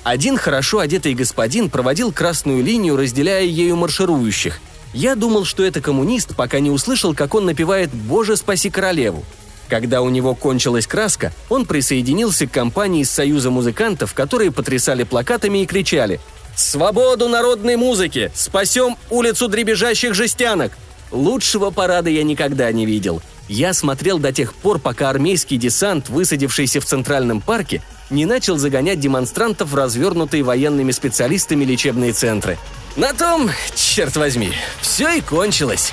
Один 0.05 0.37
хорошо 0.37 0.81
одетый 0.81 1.15
господин 1.15 1.71
проводил 1.71 2.13
красную 2.13 2.63
линию, 2.63 2.97
разделяя 2.97 3.45
ею 3.45 3.77
марширующих– 3.77 4.61
я 4.93 5.15
думал, 5.15 5.45
что 5.45 5.65
это 5.65 5.81
коммунист, 5.81 6.35
пока 6.35 6.61
не 6.61 6.71
услышал, 6.71 7.15
как 7.15 7.35
он 7.35 7.45
напевает 7.45 7.91
«Боже, 7.91 8.37
спаси 8.37 8.71
королеву». 8.71 9.25
Когда 9.69 10.01
у 10.01 10.09
него 10.09 10.35
кончилась 10.35 10.87
краска, 10.87 11.33
он 11.51 11.67
присоединился 11.67 12.47
к 12.47 12.53
компании 12.53 13.03
из 13.03 13.11
Союза 13.11 13.51
музыкантов, 13.51 14.15
которые 14.15 14.51
потрясали 14.51 15.03
плакатами 15.03 15.59
и 15.63 15.67
кричали 15.67 16.21
«Свободу 16.57 17.29
народной 17.29 17.77
музыки! 17.77 18.33
Спасем 18.35 18.97
улицу 19.11 19.49
дребезжащих 19.49 20.15
жестянок!» 20.15 20.73
Лучшего 21.11 21.71
парада 21.71 22.11
я 22.11 22.23
никогда 22.23 22.71
не 22.73 22.87
видел. 22.87 23.23
Я 23.49 23.73
смотрел 23.73 24.19
до 24.19 24.33
тех 24.33 24.55
пор, 24.55 24.79
пока 24.79 25.09
армейский 25.09 25.57
десант, 25.57 26.09
высадившийся 26.09 26.81
в 26.81 26.85
Центральном 26.85 27.41
парке, 27.41 27.83
не 28.11 28.27
начал 28.27 28.57
загонять 28.59 29.01
демонстрантов 29.01 29.71
в 29.71 29.75
развернутые 29.75 30.43
военными 30.43 30.93
специалистами 30.93 31.65
лечебные 31.65 32.13
центры. 32.13 32.59
На 32.97 33.13
том, 33.15 33.51
черт 33.75 34.17
возьми, 34.17 34.53
все 34.81 35.19
и 35.19 35.21
кончилось. 35.21 35.93